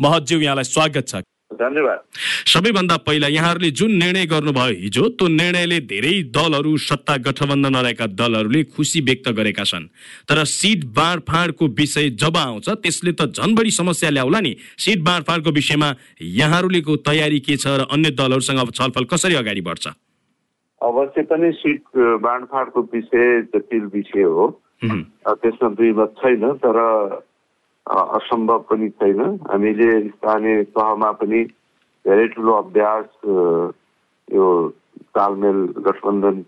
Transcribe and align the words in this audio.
महतज्यू 0.00 0.40
यहाँलाई 0.40 0.64
स्वागत 0.66 1.08
छ। 1.08 1.22
धन्यवाद। 1.50 1.98
सबैभन्दा 2.46 2.96
पहिला 3.04 3.28
यहाँहरूले 3.28 3.70
जुन 3.70 3.92
निर्णय 3.92 4.26
गर्नुभयो 4.26 4.74
हिजो 4.80 5.08
त्यो 5.12 5.28
निर्णयले 5.28 5.78
धेरै 5.84 6.12
दलहरू 6.32 6.76
सत्ता 6.78 7.16
गठबन्धन 7.26 7.76
रहेका 7.76 8.06
दलहरूले 8.16 8.62
खुसी 8.70 9.00
व्यक्त 9.00 9.28
गरेका 9.28 9.64
छन्। 9.64 9.84
तर 10.30 10.44
सिट 10.46 10.84
बाँडफाँडको 10.96 11.66
विषय 11.74 12.08
जब 12.16 12.36
आउँछ 12.36 12.68
त्यसले 12.70 13.12
त 13.12 13.28
झन् 13.34 13.54
बढी 13.54 13.70
समस्या 13.70 14.10
ल्याउला 14.10 14.40
नि। 14.40 14.54
सिट 14.78 15.02
बाँडफाँडको 15.02 15.50
विषयमा 15.50 15.88
यहाँहरूले 16.22 16.80
तयारी 16.80 17.40
के 17.40 17.56
छ 17.56 17.66
र 17.66 17.86
अन्य 17.90 18.10
दलहरूसँग 18.16 18.70
छलफल 18.70 19.04
कसरी 19.04 19.34
अगाडि 19.34 19.60
बढ्छ? 19.60 19.86
अवश्य 20.80 21.22
पनि 21.28 21.50
सिट 21.52 21.82
बाँडफाँडको 22.24 22.80
विषय 22.94 23.42
जटिल 23.52 23.84
विषय 23.92 24.22
हो। 24.22 24.48
त्यसमा 24.80 25.68
दुई 25.76 25.92
मत 25.92 26.14
छैन 26.18 26.46
तर 26.56 26.78
असम्भव 27.86 28.58
पनि 28.70 28.88
छैन 28.88 29.20
हामीले 29.50 29.90
स्थानीय 30.08 30.62
तहमा 30.76 31.10
पनि 31.20 31.44
धेरै 32.04 32.26
ठुलो 32.34 32.52
अभ्यास 32.54 33.06
यो 34.28 34.46
तालमेल 35.14 35.58
गठबन्धन 35.86 36.42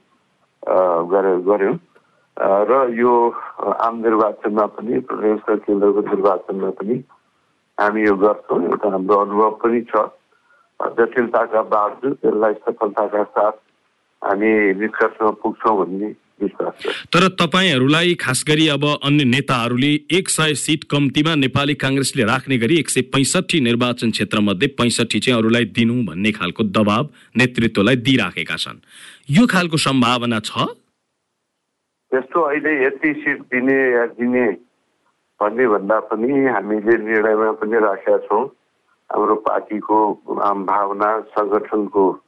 गरे 1.13 1.33
गऱ्यौँ. 1.49 1.77
र 2.37 2.73
यो 2.97 3.13
आम 3.87 4.01
निर्वाचनमा 4.03 4.67
पनि 4.77 4.99
प्रदेश 5.09 5.41
केन्द्रको 5.49 6.01
निर्वाचनमा 6.01 6.71
पनि 6.81 6.95
हामी 7.79 8.03
यो 8.03 8.15
गर्छौँ 8.17 8.63
एउटा 8.65 8.89
हाम्रो 8.89 9.17
अनुभव 9.25 9.51
पनि 9.63 9.81
छ 9.91 10.05
जटिलताका 10.81 11.63
बावजुद 11.75 12.15
त्यसलाई 12.23 12.55
सफलताका 12.65 13.23
साथ 13.37 13.53
हामी 14.23 14.53
निष्कर्षमा 14.81 15.31
पुग्छौँ 15.43 15.77
भन्ने 15.79 16.11
तर 16.45 17.29
तपाईँहरूलाई 17.29 18.15
खास 18.15 18.45
गरी 18.49 18.69
अब 18.69 18.85
अन्य 19.05 19.25
नेताहरूले 19.25 19.93
एक 20.11 20.29
सय 20.29 20.55
सिट 20.55 20.85
कम्तीमा 20.85 21.35
नेपाली 21.35 21.75
काङ्ग्रेसले 21.75 22.23
राख्ने 22.23 22.59
गरी 22.59 22.79
एक 22.79 22.91
सय 22.91 23.03
पैँसठी 23.03 23.61
निर्वाचन 23.61 24.11
क्षेत्रमध्ये 24.11 24.69
पैँसठी 24.69 25.21
चाहिँ 25.21 25.39
अरूलाई 25.39 25.65
दिनु 25.65 25.95
भन्ने 26.05 26.33
खालको 26.33 26.63
दबाव 26.65 27.09
नेतृत्वलाई 27.37 27.97
दिइराखेका 27.97 28.57
छन्। 28.57 28.79
यो 29.31 29.47
खालको 29.47 29.77
सम्भावना 29.77 30.41
छ? 30.41 30.51
त्यस्तो 32.13 32.41
अहिले 32.41 32.87
यति 32.87 33.13
सिट 33.23 33.41
दिने 33.41 33.79
या 33.93 34.07
दिने 34.07 34.47
भन्ने 35.41 35.67
भन्दा 35.69 36.01
पनि 36.01 36.33
हामीले 36.47 36.97
निर्णयमा 36.99 37.53
पनि 37.53 37.79
राखेका 37.79 38.19
छौँ। 38.19 38.45
हाम्रो 39.13 39.35
पार्टीको 39.35 39.97
भावना 40.67 41.21
सङ्गठनको 41.21 42.22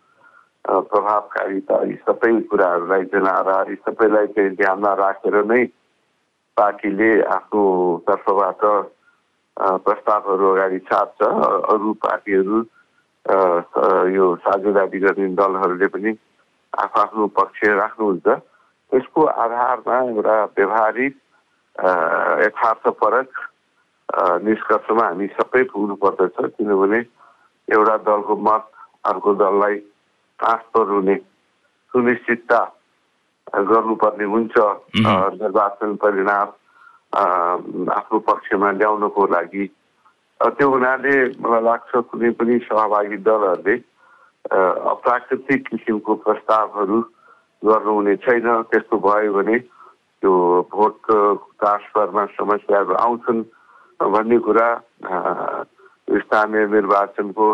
प्रभावकारिता 0.64 1.76
यी 1.84 1.96
सबै 2.08 2.32
कुराहरूलाई 2.50 3.04
जनाएर 3.12 3.70
यी 3.70 3.76
सबैलाई 3.84 4.26
चाहिँ 4.34 4.56
ध्यानमा 4.56 4.92
राखेर 5.00 5.36
नै 5.44 5.64
पार्टीले 6.56 7.10
आफ्नो 7.36 7.64
तर्फबाट 8.08 8.62
प्रस्तावहरू 9.84 10.44
अगाडि 10.52 10.78
छाप्छ। 10.88 11.20
अरू 11.72 11.92
पार्टीहरू 12.04 12.58
यो 14.16 14.24
साझेदारी 14.44 14.98
गर्ने 15.04 15.28
दलहरूले 15.36 15.88
पनि 15.92 16.10
आफ्नो 16.72 17.02
आफ्नो 17.02 17.26
पक्ष 17.38 17.60
राख्नुहुन्छ। 17.84 18.26
त्यसको 18.92 19.20
आधारमा 19.44 19.96
एउटा 20.08 20.36
व्यवहारिक 20.56 21.14
यथार्थपरक 22.44 23.30
निष्कर्षमा 24.48 25.04
हामी 25.06 25.26
सबै 25.38 25.62
पुग्नु 25.72 25.94
पर्दछ 26.02 26.36
किनभने 26.56 27.00
एउटा 27.68 27.96
दलको 28.08 28.34
मत 28.48 28.64
अर्को 29.10 29.34
दललाई 29.42 29.76
ट्रान्सफर 30.38 30.86
हुने 30.94 31.16
सुनिश्चितता 31.92 32.60
गर्नुपर्ने 33.70 34.24
हुन्छ 34.34 34.54
निर्वाचन 35.40 35.94
परिणाम 36.02 36.48
आफ्नो 37.94 38.18
पक्षमा 38.28 38.70
ल्याउनको 38.80 39.26
लागि। 39.34 39.66
त्यो 40.40 40.68
हुनाले 40.70 41.14
मलाई 41.40 41.62
लाग्छ 41.62 41.92
कुनै 42.10 42.30
पनि 42.38 42.58
सहभागी 42.66 43.16
दलहरूले 43.26 43.74
अप्राकृतिक 44.92 45.60
किसिमको 45.68 46.14
प्रस्तावहरू 46.24 46.98
गर्नुहुने 47.62 48.14
छैन। 48.24 48.46
त्यस्तो 48.70 48.96
भयो 49.06 49.32
भने 49.32 49.58
त्यो 50.22 50.32
भोट 50.74 50.96
ट्रान्सफरमा 51.60 52.24
समस्याहरू 52.34 52.94
आउँछन् 53.04 53.42
भन्ने 54.00 54.38
कुरा 54.46 54.68
स्थानीय 56.24 56.66
निर्वाचनको 56.74 57.46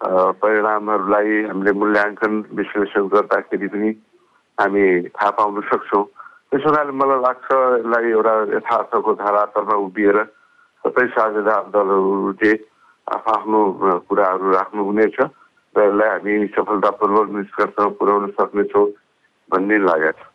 परिणामहरूलाई 0.00 1.42
हामीले 1.44 1.72
मूल्याङ्कन 1.80 2.32
विश्लेषण 2.56 3.06
गर्दाखेरि 3.14 3.68
पनि 3.68 3.90
हामी 4.58 4.84
थाहा 5.16 5.30
पाउन 5.36 5.60
सक्छौँ। 5.68 6.04
त्यसो 6.50 6.68
हुनाले 6.68 6.92
मलाई 7.00 7.20
लाग्छ 7.20 7.48
यसलाई 7.52 8.10
एउटा 8.10 8.34
यथार्थको 8.56 9.10
धारातलमा 9.20 9.76
उभिएर 9.86 10.18
सबै 10.84 11.06
साझेदार 11.14 11.64
दलहरूले 11.74 12.52
आफ्नो 13.06 13.32
आफ्नो 13.36 13.60
कुराहरू 14.08 14.46
राख्नुहुनेछ 14.56 15.16
र 15.20 15.78
यसलाई 15.84 16.08
हामी 16.08 16.34
सफलतापूर्वक 16.56 17.28
निष्कर्षमा 17.36 17.88
पुर्याउन 18.00 18.26
सक्नेछौँ। 18.40 18.86
भन्ने 19.52 19.78
लागेको 19.78 20.18
छ। 20.18 20.26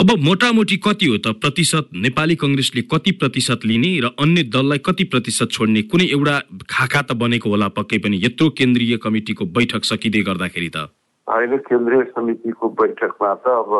अब 0.00 0.08
मोटामोटी 0.20 0.76
कति 0.84 1.06
हो 1.06 1.16
त? 1.18 1.32
प्रतिशत 1.40 1.88
नेपाली 1.94 2.34
कङ्ग्रेसले 2.36 2.82
कति 2.92 3.10
प्रतिशत 3.20 3.60
लिने 3.64 3.92
र 4.04 4.06
अन्य 4.18 4.42
दललाई 4.52 4.78
कति 4.86 5.04
प्रतिशत 5.12 5.48
छोड्ने? 5.52 5.82
कुनै 5.92 6.06
एउटा 6.12 6.36
खाका 6.66 7.02
त 7.02 7.12
बनेको 7.14 7.48
होला 7.50 7.68
पक्कै 7.78 7.98
पनि। 8.04 8.16
यत्रो 8.24 8.50
केन्द्रीय 8.58 8.96
कमिटीको 9.04 9.44
बैठक 9.56 9.82
सकिँदै 9.84 10.22
गर्दाखेरि 10.28 10.70
त। 10.74 10.90
होइन 11.26 11.56
केन्द्रीय 11.68 12.02
समितिको 12.16 12.64
बैठकमा 12.80 13.30
त 13.42 13.46
अब 13.62 13.72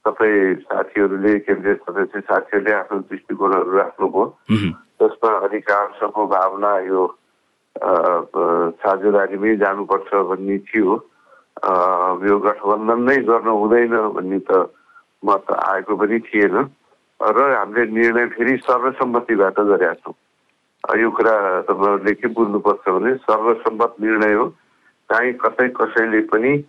सबै 0.00 0.32
साथीहरूले 0.64 1.32
केन्द्रीय 1.44 1.74
सदस्य 1.84 2.20
साथीहरूले 2.24 2.72
आफ्नो 2.72 2.98
दृष्टिकोणहरू 3.10 3.70
राख्नुभयो। 3.76 4.24
त्यसमा 4.98 5.30
अधिकांशको 5.46 6.22
भावना 6.26 6.72
यो 6.88 7.02
साझेदारीमै 8.80 9.52
जानुपर्छ 9.56 10.10
भन्ने 10.30 10.56
थियो। 10.68 10.96
यो 12.28 12.38
गठबन्धन 12.38 13.02
नै 13.02 13.16
गर्न 13.16 13.48
हुँदैन 13.48 14.08
भन्ने 14.08 14.38
त 14.38 14.72
मत 15.24 15.52
आएको 15.52 15.96
पनि 15.96 16.18
थिएन। 16.18 16.70
र 17.22 17.56
हामीले 17.56 18.00
निर्णय 18.00 18.26
फेरि 18.26 18.56
सर्वसम्मतिबाट 18.56 19.60
गरेका 19.60 19.94
छौँ। 19.94 20.14
यो 20.98 21.10
कुरा 21.10 21.62
तपाईँहरूले 21.62 22.14
के 22.14 22.28
बुझ्नुपर्छ 22.28 22.88
भने 22.88 23.14
सर्वसम्मत 23.14 23.94
निर्णय 24.00 24.32
हो। 24.32 24.44
काहीँ 25.10 25.32
कतै 25.32 25.68
कसैले 25.68 26.20
पनि 26.20 26.64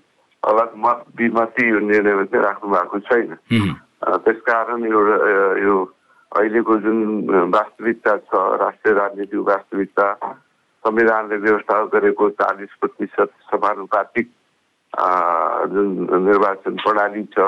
अलग 0.47 0.73
मत 0.77 1.05
विमति 1.17 1.71
यो 1.71 1.79
निर्णयमा 1.79 2.23
चाहिँ 2.23 2.45
राख्नु 2.45 2.71
भएको 2.71 2.99
छैन। 2.99 3.31
उम्, 3.31 3.75
अ, 4.03 4.17
त्यसकारण 4.17 4.83
यो 5.63 5.85
अहिलेको 6.37 6.77
जुन 6.77 7.27
वास्तविकता 7.55 8.17
छ 8.17 8.29
राष्ट्रिय 8.33 8.95
राजनीतिक 8.95 9.39
वास्तविकता 9.39 10.13
संविधानले 10.87 11.37
व्यवस्था 11.37 11.85
गरेको 11.85 12.29
चालिस 12.29 12.69
प्रतिशत 12.81 13.29
समानुपातिक 13.51 14.31
जुन 14.93 15.89
निर्वाचन 16.25 16.75
प्रणाली 16.83 17.23
छ 17.35 17.39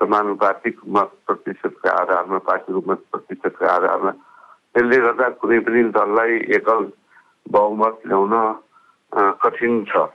समानुपातिक 0.00 0.76
मत 0.96 1.10
प्रतिशतका 1.26 1.90
आधारमा 2.00 2.38
पार्टीको 2.48 2.80
मत 2.86 3.00
प्रतिशतका 3.12 3.72
आधारमा 3.74 4.10
त्यसले 4.74 4.98
गर्दा 5.04 5.28
कुनै 5.42 5.58
पनि 5.66 5.82
दललाई 5.96 6.36
एकल 6.56 6.84
बहुमत 7.46 8.06
ल्याउन 8.06 8.34
कठिन 9.42 9.82
छ। 9.90 10.06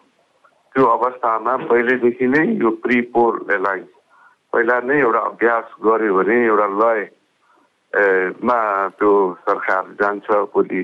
त्यो 0.75 0.85
अवस्थामा 0.87 1.55
पहिलेदेखि 1.69 2.27
नै 2.27 2.45
यो 2.61 2.69
प्री 2.83 3.01
पोल 3.13 3.33
एलायन्स 3.53 3.91
पहिला 4.53 4.79
नै 4.87 4.99
एउटा 4.99 5.19
अभ्यास 5.29 5.75
गर्यो 5.85 6.13
भने 6.17 6.37
एउटा 6.45 6.67
लय 6.81 7.01
मा 8.49 8.57
त्यो 8.97 9.11
सरकार 9.45 9.83
जान्छ 10.01 10.27
भोलि 10.53 10.81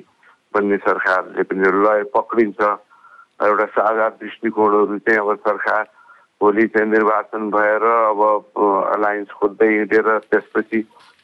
बन्ने 0.54 0.78
सरकारले 0.86 1.44
पनि 1.50 1.72
लय 1.86 2.04
पक्रिन्छ। 2.14 2.62
एउटा 3.48 3.66
साझा 3.76 4.08
दृष्टिकोणहरू 4.22 4.98
चाहिँ 4.98 5.20
अब 5.20 5.36
सरकार 5.48 5.84
भोलि 6.42 6.66
चाहिँ 6.76 6.90
निर्वाचन 6.92 7.50
भएर 7.52 7.84
अब 7.84 8.22
अलायन्स 8.96 9.32
खोज्दै 9.40 9.68
हिँडेर 9.68 10.18
त्यसपछि 10.32 10.82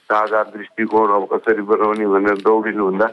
साझा 0.09 0.44
दृष्टिकोण 0.56 1.14
अब 1.16 1.28
कसरी 1.31 1.62
बनाउने 1.72 2.08
भनेर 2.08 2.38
दौडिनुभन्दा 2.48 3.08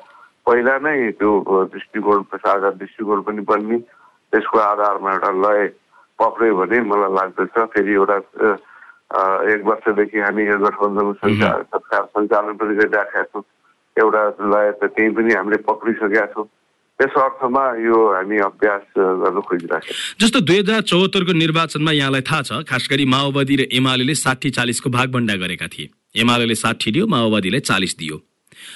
पहिला 0.47 0.79
नै 0.87 1.11
त्यो 1.19 1.31
दृष्टिकोण 1.73 2.23
साझा 2.35 2.71
दृष्टिकोण 2.71 3.21
पनि 3.27 3.43
बन्ने 3.51 3.78
त्यसको 4.33 4.59
आधारमा 4.59 5.13
एउटा 5.13 5.31
लय 5.45 5.66
पक्रियो 6.19 6.57
भने 6.57 6.81
मलाई 6.91 7.13
लाग्दछ। 7.15 7.59
फेरि 7.75 7.93
एउटा 7.95 8.16
एक 9.53 9.65
वर्षदेखि 9.65 10.19
हामी 10.21 10.43
यो 10.47 10.59
गठबन्धन 10.59 11.13
सरकार 11.22 12.05
सञ्चालन 12.05 12.57
पनि 12.60 12.75
गरिराखेका 12.77 13.22
छौँ। 13.22 13.43
एउटा 13.97 14.22
लय 14.53 14.71
त 14.72 14.84
त्यही 14.97 15.10
पनि 15.16 15.34
हामीले 15.34 15.57
पक्रिसकेका 15.69 16.27
छौँ। 16.34 16.47
त्यस 17.03 17.15
अर्थमा 17.19 17.63
यो 17.83 17.99
हामी 18.15 18.39
अभ्यास 18.47 18.83
गर्न 18.97 19.41
खोजिराखेका 19.43 19.91
छौँ 19.91 20.19
जस्तो 20.22 20.41
दुई 20.41 20.59
हजार 20.59 20.81
चौहत्तरको 20.87 21.33
निर्वाचनमा 21.34 21.93
यहाँलाई 21.93 22.21
थाहा 22.31 22.43
छ 22.43 22.63
खास 22.71 22.87
गरी 22.91 23.04
माओवादी 23.10 23.57
र 23.57 23.63
एमाले 23.75 24.15
साठी 24.15 24.51
चालिसको 24.59 24.91
भागभन्डा 24.91 25.34
गरेका 25.43 25.66
थिए। 25.66 25.91
एमाले 26.22 26.54
साठी 26.54 26.91
दियो 26.91 27.07
माओवादीलाई 27.07 27.60
चालिस 27.60 27.99
दियो। 27.99 28.16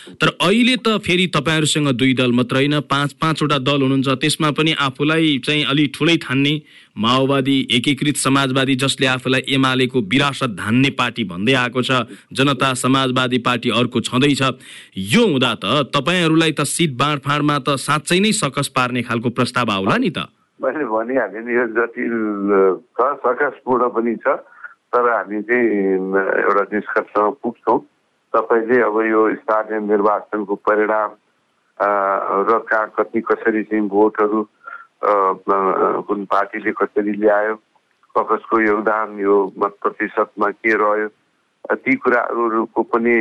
तर 0.07 0.29
अहिले 0.41 0.77
त 0.77 0.97
फेरि 1.03 1.27
तपाईँहरूसँग 1.35 1.89
दुई 1.93 2.13
दल 2.15 2.33
मात्र 2.33 2.57
होइन 2.57 2.81
पाँच 2.87 3.13
पाँचवटा 3.19 3.59
दल 3.59 3.83
हुनुहुन्छ। 3.83 4.09
त्यसमा 4.23 4.51
पनि 4.55 4.73
आफूलाई 4.79 5.39
चाहिँ 5.45 5.65
अलि 5.67 5.87
ठुलै 5.95 6.17
ठान्ने 6.23 6.55
माओवादी 6.97 7.57
एकीकृत 7.77 8.17
समाजवादी 8.17 8.75
जसले 8.77 9.07
आफूलाई 9.07 9.43
एमालेको 9.55 10.01
विरासत 10.07 10.51
धान्ने 10.57 10.91
पार्टी 10.95 11.25
भन्दै 11.27 11.55
आएको 11.55 11.83
छ 11.83 12.07
जनता 12.33 12.73
समाजवादी 12.75 13.39
पार्टी 13.43 13.71
अर्को 13.75 14.01
छँदैछ। 14.01 14.43
यो 15.11 15.27
हुँदा 15.27 15.53
त 15.61 15.91
तपाईँहरूलाई 15.91 16.53
त 16.53 16.65
सिट 16.65 16.97
बाँडफाँडमा 16.97 17.59
त 17.59 17.77
साँच्चै 17.77 18.19
नै 18.21 18.33
सकस 18.33 18.69
पार्ने 18.71 19.03
खालको 19.03 19.31
प्रस्ताव 19.35 19.71
आउला 19.71 19.97
नि 19.99 20.11
त। 20.11 20.31
मैले 20.61 20.85
भनिहालेँ 20.87 21.43
नि 21.45 21.53
यो 21.53 21.67
जटिल 21.75 22.15
छ 22.95 23.01
सकसपूर्ण 23.27 23.89
पनि 23.93 24.15
छ 24.23 24.39
तर 24.95 25.05
हामी 25.11 25.43
चाहिँ 25.43 25.67
एउटा 26.41 26.63
निष्कर्षमा 26.73 27.29
पुग्छौँ। 27.43 27.79
तपाईँले 28.37 28.81
अब 28.85 29.01
यो 29.09 29.21
स्थानीय 29.35 29.81
निर्वाचनको 29.89 30.55
परिणाम 30.69 31.11
र 32.49 32.59
कहाँ 32.69 32.93
कति 32.97 33.21
कसरी 33.29 33.63
चाहिँ 33.65 33.89
भोटहरू 33.89 34.43
कुन 36.09 36.25
पार्टीले 36.31 36.73
कसरी 36.77 37.13
ल्यायो 37.17 37.55
कसको 38.17 38.61
योगदान 38.61 39.19
यो 39.21 39.37
मत 39.59 39.77
प्रतिशतमा 39.83 40.49
के 40.61 40.73
रह्यो 40.83 41.09
ती 41.77 41.97
कुराहरूको 41.97 42.83
पनि 42.93 43.15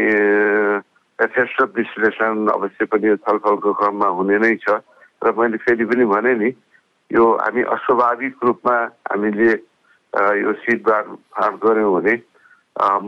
यथेष्ट 1.20 1.62
विश्लेषण 1.76 2.48
अवश्य 2.54 2.86
पनि 2.86 3.16
छलफलको 3.24 3.74
क्रममा 3.74 4.08
हुने 4.20 4.38
नै 4.40 4.56
छ। 4.64 4.80
र 5.24 5.32
मैले 5.36 5.58
फेरि 5.58 5.86
पनि 5.86 6.06
भने 6.06 6.34
नि 6.40 6.50
यो 7.12 7.24
हामी 7.42 7.62
अस्वाभाविक 7.76 8.36
रूपमा 8.44 8.76
हामीले 9.10 9.52
यो 10.40 10.54
सिट 10.64 10.80
फाँड 10.88 11.56
गऱ्यौँ 11.64 11.92
भने 11.96 12.16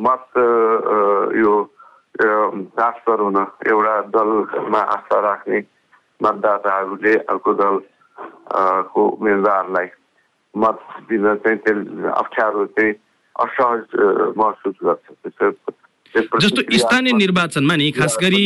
मत 0.03 0.25
यो 1.39 1.53
ट्रान्सफर 2.19 3.19
हुन 3.19 3.37
एउटा 3.67 3.95
दलमा 4.13 4.79
आस्था 4.95 5.19
राख्ने 5.19 5.59
मतदाताहरूले 6.23 7.13
अर्को 7.29 7.53
दल 7.53 7.79
को 8.91 9.07
उम्मेदवारलाई 9.07 9.87
मत 10.53 10.79
दिन 11.09 11.25
चाहिँ 11.35 11.57
त्यसले 11.57 12.09
अप्ठ्यारो 12.11 12.65
चाहिँ 12.77 12.93
असहज 13.35 13.83
महसुस 14.37 14.75
गर्छ 14.83 15.51
जस्तो 16.41 16.61
स्थानीय 16.77 17.13
निर्वाचनमा 17.13 17.75
नि 17.75 17.91
खास 17.91 18.17
गरी 18.21 18.45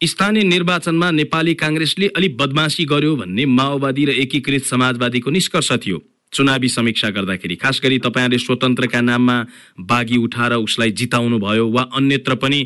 स्थानीय 0.00 0.42
निर्वाचनमा 0.44 1.10
नेपाली 1.10 1.54
काङ्ग्रेसले 1.54 2.06
अलिक 2.16 2.36
बदमासी 2.36 2.84
गर्यो 2.84 3.16
भन्ने 3.16 3.44
माओवादी 3.52 4.04
र 4.04 4.16
एकीकृत 4.18 4.64
समाजवादीको 4.64 5.30
निष्कर्ष 5.30 5.72
थियो 5.84 5.98
चुनावी 6.32 6.68
समीक्षा 6.68 7.08
गर्दाखेरि। 7.10 7.56
खास 7.56 7.80
गरी 7.84 7.98
तपाईँहरूले 7.98 8.38
स्वतन्त्रका 8.38 9.00
नाममा 9.00 9.36
बागी 9.82 10.16
उठाएर 10.16 10.52
उसलाई 10.62 10.90
जिताउनु 10.94 11.38
भयो 11.38 11.66
वा 11.68 11.82
अन्यत्र 11.98 12.34
पनि 12.38 12.60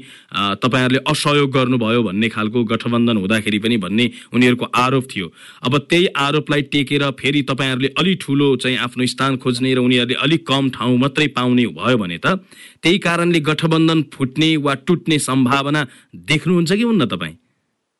तपाईँहरूले 0.61 1.01
असहयोग 1.09 1.51
गर्नुभयो 1.51 2.03
भन्ने 2.03 2.29
खालको 2.29 2.65
गठबन्धन 2.65 3.17
हुँदाखेरि 3.17 3.59
पनि 3.59 3.77
भन्ने 3.81 4.07
उनीहरूको 4.35 4.67
आरोप 4.77 5.05
थियो। 5.11 5.27
अब 5.65 5.79
त्यही 5.89 6.07
आरोपलाई 6.13 6.63
टेकेर 6.73 7.05
फेरि 7.17 7.43
तपाईँहरूले 7.49 7.89
अलि 7.97 8.15
ठुलो 8.21 8.49
चाहिँ 8.61 8.77
आफ्नो 8.85 9.07
स्थान 9.07 9.37
खोज्ने 9.41 9.75
र 9.75 9.79
उनीहरूले 9.81 10.15
अलिक 10.21 10.45
कम 10.45 10.69
ठाउँ 10.77 10.99
मात्रै 11.01 11.27
पाउने 11.33 11.67
भयो 11.73 11.97
भने 11.97 12.19
त 12.21 12.45
त्यही 12.85 12.99
कारणले 13.01 13.41
गठबन्धन 13.49 14.03
फुट्ने 14.13 14.51
वा 14.61 14.75
टुट्ने 14.85 15.19
सम्भावना 15.19 15.83
देख्नुहुन्छ 16.29 16.73
कि 16.73 16.85
हुन्न 16.85 17.05
तपाईँ? 17.09 17.35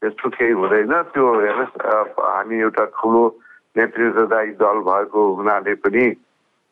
त्यस्तो 0.03 0.29
केही 0.29 0.53
हुँदैन। 0.53 0.93
त्यो 1.09 1.25
हेर्नुहोस् 1.41 2.21
हामी 2.21 2.57
एउटा 2.61 2.85
ठुलो 3.01 3.25
नेतृत्वदायी 3.77 4.51
दल 4.61 4.79
भएको 4.89 5.21
हुनाले 5.35 5.75
पनि 5.83 6.05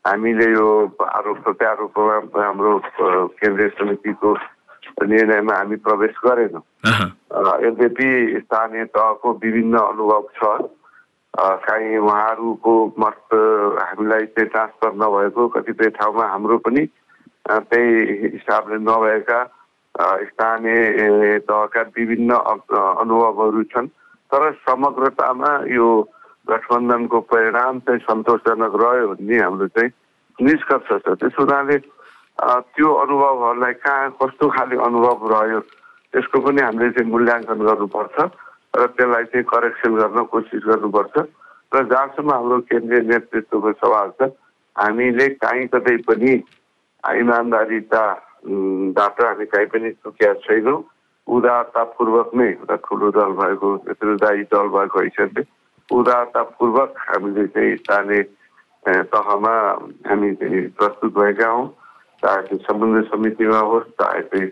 हामीले 0.04 0.50
यो 0.52 0.68
आरोप 1.02 1.38
प्रत्यारोपमा 1.44 2.16
हाम्रो 2.36 2.72
केन्द्रीय 3.38 3.68
समितिको 3.78 4.34
निर्णयमा 5.02 5.54
हामी 5.56 5.76
प्रवेश 5.86 6.14
गरेनौँ। 6.24 6.62
यद्यपि 7.64 8.08
स्थानीय 8.42 8.84
तहको 8.94 9.32
विभिन्न 9.42 9.78
अनुभव 9.78 10.22
छ 10.36 10.42
काहीँ 11.64 11.96
उहाँहरूको 11.98 12.74
मत 12.98 13.20
हामीलाई 13.32 14.26
चाहिँ 14.34 14.48
ट्रान्सफर 14.50 14.92
नभएको 15.02 15.48
कतिपय 15.54 15.90
ठाउँमा 15.98 16.24
हाम्रो 16.28 16.58
पनि 16.66 16.86
त्यही 17.46 18.28
हिसाबले 18.32 18.78
नभएका 18.82 19.40
स्थानीय 20.28 21.38
तहका 21.48 21.82
विभिन्न 21.96 22.30
अनुभवहरू 22.32 23.62
छन्। 23.72 23.86
तर 24.30 24.50
समग्रतामा 24.66 25.50
यो 25.72 25.88
गठबन्धनको 26.46 27.18
परिणाम 27.26 27.80
चाहिँ 27.80 28.00
सन्तोषजनक 28.02 28.72
रह्यो 28.76 29.08
भन्ने 29.10 29.38
हाम्रो 29.38 29.66
चाहिँ 29.70 29.90
निष्कर्ष 30.38 30.88
छ 31.00 31.02
त्यस 31.16 31.34
हुनाले 31.38 31.78
त्यो 32.72 32.88
अनुभवहरूलाई 32.96 33.72
कहाँ 33.80 34.10
कस्तो 34.16 34.44
खाले 34.50 34.76
अनुभव 34.80 35.18
रह्यो 35.30 35.60
त्यसको 36.14 36.38
पनि 36.40 36.60
हामीले 36.60 36.90
चाहिँ 36.92 37.10
मूल्याङ्कन 37.10 37.58
गर्नुपर्छ 37.62 38.16
र 38.74 38.86
त्यसलाई 38.90 39.24
चाहिँ 39.30 39.46
करेक्सन 39.46 39.92
गर्न 39.96 40.18
कोसिस 40.28 40.62
गर्नुपर्छ 40.66 41.16
र 41.72 41.84
जहाँसम्म 41.84 42.30
हाम्रो 42.30 42.58
केन्द्रीय 42.66 43.00
नेतृत्वको 43.06 43.70
सवाल 43.78 44.08
छ 44.16 44.18
हामीले 44.76 45.26
काहीँ 45.38 45.68
कतै 45.68 45.96
पनि 46.04 46.32
इमान्दारिताबाट 47.04 49.16
हामी 49.22 49.46
काहीँ 49.46 49.68
पनि 49.68 49.92
चुकिया 49.92 50.32
छैनौँ 50.42 50.80
उदारतापूर्वक 51.26 52.30
नै 52.34 52.50
एउटा 52.50 52.76
ठुलो 52.82 53.08
दल 53.12 53.30
भएको 53.38 53.68
नेतृत्वदायी 53.78 54.42
दल 54.50 54.66
भएको 54.70 55.00
हैसियतले 55.00 55.42
उदारतापूर्वक 55.98 56.90
हामीले 57.08 57.46
चाहिँ 57.54 57.76
स्थानीय 57.76 58.22
तहमा 59.12 59.54
हामी 60.08 60.34
चाहिँ 60.40 60.60
प्रस्तुत 60.78 61.12
भएका 61.18 61.48
हौँ। 61.50 61.66
चाहे 62.22 62.42
त्यो 62.48 62.58
समन्वय 62.66 63.02
समितिमा 63.10 63.60
होस् 63.70 63.88
चाहे 64.00 64.22
चाहिँ 64.30 64.48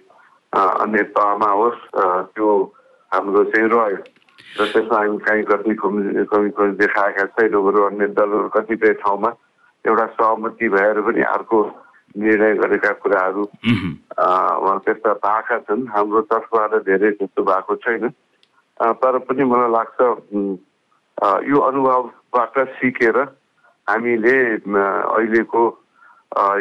अन्य 0.52 1.02
तहमा 1.16 1.50
होस् 1.60 1.82
त्यो 2.34 2.48
हाम्रो 3.12 3.44
चाहिँ 3.50 3.68
रह्यो। 3.70 4.02
र 4.58 4.66
त्यसमा 4.72 4.98
हामी 4.98 5.18
काहीँ 5.26 5.44
कति 5.50 5.74
कमी 5.82 6.24
कमी 6.30 6.70
देखाएका 6.78 7.24
छैनौँ 7.34 7.62
बरु 7.64 7.82
अन्य 7.86 8.06
दलहरू 8.18 8.48
कतिपय 8.54 8.92
ठाउँमा 9.02 9.30
एउटा 9.84 10.06
सहमति 10.18 10.68
भएर 10.68 11.00
पनि 11.06 11.22
अर्को 11.34 11.58
निर्णय 12.18 12.54
गरेका 12.58 12.92
कुराहरू 13.02 13.44
त्यस्ता 14.84 15.12
भएका 15.24 15.58
छन्। 15.66 15.86
हाम्रो 15.94 16.20
तर्फबाट 16.26 16.72
धेरै 16.86 17.10
त्यस्तो 17.18 17.42
भएको 17.42 17.74
छैन। 17.84 18.08
तर 18.80 19.18
पनि 19.28 19.44
मलाई 19.44 19.70
लाग्छ 19.70 20.00
यो 21.20 21.58
अनुभवबाट 21.68 22.54
सिकेर 22.78 23.16
हामीले 23.88 24.38
अहिलेको 24.64 25.62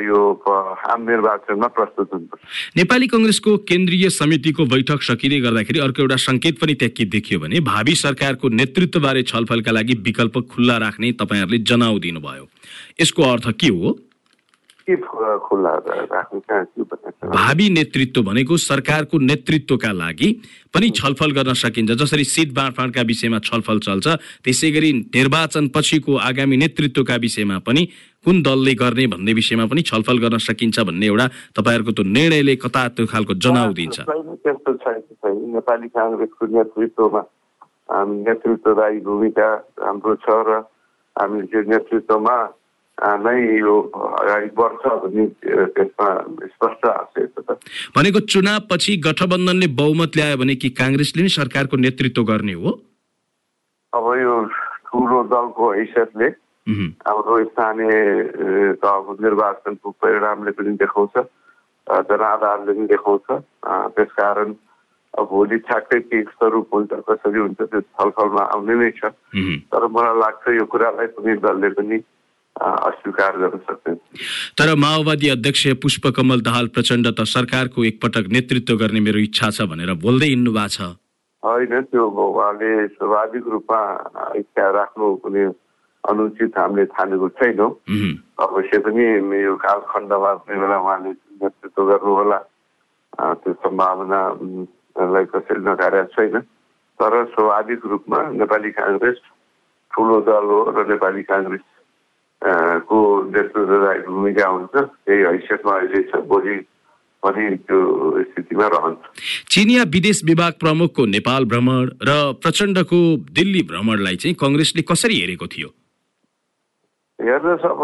यो 0.03 0.19
आम 0.49 1.01
निर्वाचनमा 1.09 1.67
प्रस्तुत 1.77 2.09
हुनुपर्छ। 2.13 2.41
नेपाली 2.77 3.07
कङ्ग्रेसको 3.07 3.51
केन्द्रीय 3.69 4.09
समितिको 4.09 4.65
बैठक 4.65 5.01
सकिँदै 5.05 5.39
गर्दाखेरि 5.39 5.79
अर्को 5.79 6.01
एउटा 6.01 6.17
सङ्केत 6.25 6.59
पनि 6.59 6.73
त्यहाँ 6.73 6.93
के 6.97 7.05
देखियो 7.05 7.39
भने 7.39 7.59
भावी 7.69 7.95
सरकारको 7.95 8.49
नेतृत्वबारे 8.49 9.23
छलफलका 9.29 9.71
लागि 9.71 9.93
विकल्प 10.01 10.37
खुल्ला 10.49 10.77
राख्ने 10.85 11.11
तपाईँहरूले 11.21 11.59
जनाउ 11.69 11.99
दिनुभयो। 11.99 12.45
यसको 13.01 13.21
अर्थ 13.31 13.47
के 13.61 13.67
हो? 13.69 13.97
भावी 17.25 17.69
नेतृत्व 17.69 18.21
भनेको 18.23 18.57
सरकारको 18.57 19.17
नेतृत्वका 19.19 19.91
लागि 19.91 20.29
पनि 20.73 20.89
छलफल 20.89 21.31
गर्न 21.31 21.53
सकिन्छ। 21.53 21.91
जसरी 21.91 22.23
सिट 22.23 22.53
बाँडफाँडका 22.53 23.01
विषयमा 23.01 23.39
छलफल 23.39 23.79
चल्छ 23.79 24.07
त्यसै 24.43 24.71
गरी 24.71 24.91
निर्वाचन 25.15 25.67
पछिको 25.75 26.15
आगामी 26.29 26.57
नेतृत्वका 26.57 27.15
विषयमा 27.15 27.57
पनि 27.67 27.85
कुन 28.25 28.41
दलले 28.41 28.73
गर्ने 28.73 29.05
भन्ने 29.07 29.33
विषयमा 29.33 29.65
पनि 29.65 29.81
छलफल 29.81 30.17
गर्न 30.19 30.37
सकिन्छ 30.37 30.79
भन्ने 30.79 31.05
एउटा 31.05 31.27
तपाईँहरूको 31.57 31.91
त्यो 31.91 32.03
निर्णयले 32.09 32.55
कता 32.55 32.87
त्यो 32.95 33.05
खालको 33.05 33.33
जनाउ 33.33 33.73
दिन्छ? 33.73 33.97
त्यस्तो 33.99 34.73
छैन 34.83 35.35
नेपाली 35.53 35.87
काङ्ग्रेसको 35.87 36.45
नेतृत्वमा 36.45 37.21
नेतृत्वदायी 38.27 38.99
भूमिका 39.05 39.49
हाम्रो 39.81 40.15
छ 40.23 40.27
र 40.47 40.49
हामी 41.15 41.41
त्यो 41.51 41.61
नेतृत्वमा 41.73 42.37
नै 42.99 43.35
यो 43.57 43.75
अगाडि 43.95 44.49
बढ्छ 44.59 44.83
भन्ने 45.03 45.25
त्यसमा 45.75 46.09
स्पष्ट 46.53 46.85
आशय 46.85 47.27
छ 47.37 47.55
भनेको 47.95 48.19
चुनाव 48.33 48.59
पछि 48.71 48.95
गठबन्धनले 49.05 49.67
बहुमत 49.79 50.17
ल्यायो 50.19 50.37
भने 50.43 50.55
कि 50.63 50.69
काङ्ग्रेसले 50.81 51.23
नै 51.23 51.31
सरकारको 51.35 51.77
नेतृत्व 51.85 52.23
गर्ने 52.31 52.53
हो? 52.59 52.71
अब 53.93 54.05
यो 54.21 54.35
ठुलो 54.91 55.23
दलको 55.31 55.71
हैसियतले 55.71 56.27
हाम्रो 57.07 57.43
स्थानीय 57.45 57.93
तहको 58.83 59.17
निर्वाचनको 59.23 59.91
परिणामले 60.03 60.51
पनि 60.59 60.71
देखाउँछ 60.83 61.15
जनाधारले 62.11 62.73
पनि 62.73 62.87
देखाउँछ 62.93 63.27
त्यसकारण 63.95 64.53
अब 65.17 65.25
भोलि 65.29 65.57
ठ्याक्कै 65.65 65.99
के 66.11 66.21
स्वरूप 66.35 66.73
हुन्छ 66.73 66.91
कसरी 67.09 67.39
हुन्छ 67.39 67.59
त्यो 67.61 67.81
छलफलमा 67.81 68.43
आउने 68.53 68.75
नै 68.81 68.91
छ। 68.99 69.09
तर 69.73 69.87
मलाई 69.95 70.19
लाग्छ 70.19 70.43
यो 70.59 70.65
कुरालाई 70.69 71.07
कुनै 71.17 71.35
दलले 71.47 71.69
पनि 71.79 71.97
अस्वीकार 72.61 73.37
गर्न 73.37 73.57
सक्दैन 73.59 73.95
तर 74.57 74.73
माओवादी 74.77 75.29
अध्यक्ष 75.29 75.67
पुष्पकमल 75.81 76.41
दाहाल 76.41 76.67
प्रचण्ड 76.69 77.07
त 77.09 77.23
सरकारको 77.29 77.83
एकपटक 77.85 78.31
नेतृत्व 78.31 78.75
गर्ने 78.77 78.99
मेरो 79.01 79.19
इच्छा 79.21 79.49
छ 79.51 79.67
भनेर 79.67 79.93
बोल्दै 79.99 80.27
हिँड्नु 80.27 80.51
भएको 80.53 80.67
छ 80.69 80.89
होइन 81.43 81.81
त्यो 81.83 82.05
उहाँले 82.19 82.71
स्वाभाविक 82.89 83.47
रूपमा 83.49 83.81
इच्छा 84.37 84.69
राख्नु 84.73 85.15
कुनै 85.19 85.45
अनुचित 86.03 86.57
हामीले 86.57 86.85
ठानेको 86.91 87.29
छैनौँ 87.35 87.71
अवश्य 88.39 88.79
पनि 88.81 89.05
यो 89.39 89.55
कालखण्डमा 89.59 90.33
कुनै 90.35 90.59
बेला 90.59 90.77
उहाँले 90.79 91.11
नेतृत्व 91.39 91.85
गर्नु 91.85 92.15
होला 92.15 92.39
त्यो 93.39 93.53
सम्भावना 93.61 94.21
लाई 95.07 95.25
कसैले 95.27 95.63
नकारेको 95.63 96.13
छैन 96.13 96.39
तर 96.99 97.23
स्वाभाविक 97.29 97.85
रूपमा 97.87 98.21
नेपाली 98.35 98.71
काङ्ग्रेस 98.75 99.19
ठुलो 99.91 100.19
दल 100.23 100.45
हो 100.49 100.59
र 100.71 100.87
नेपाली 100.87 101.23
काङ्ग्रेस 101.25 101.61
को 102.41 102.99
नेतृत्वदायी 103.25 104.01
भूमिका 104.01 104.47
हुन्छ 104.47 104.75
त्यही 104.75 105.21
हैसियतमा 105.21 105.73
अहिले 105.75 106.01
छ 106.03 106.21
भोलि 106.27 106.55
पनि 107.23 107.49
त्यो 107.57 107.79
स्थितिमा 108.21 108.67
रहन्छ 108.67 109.25
चिनिया 109.51 109.83
विदेश 109.89 110.21
विभाग 110.25 110.53
प्रमुखको 110.59 111.05
नेपाल 111.07 111.45
भ्रमण 111.45 111.89
र 112.03 112.15
प्रचण्डको 112.39 113.01
दिल्ली 113.33 113.63
भ्रमणलाई 113.67 114.15
चाहिँ 114.17 114.35
कङ्ग्रेसले 114.39 114.81
कसरी 114.87 115.19
हेरेको 115.19 115.47
थियो 115.49 115.69
हेर्नुहोस् 117.19 117.65
अब 117.65 117.81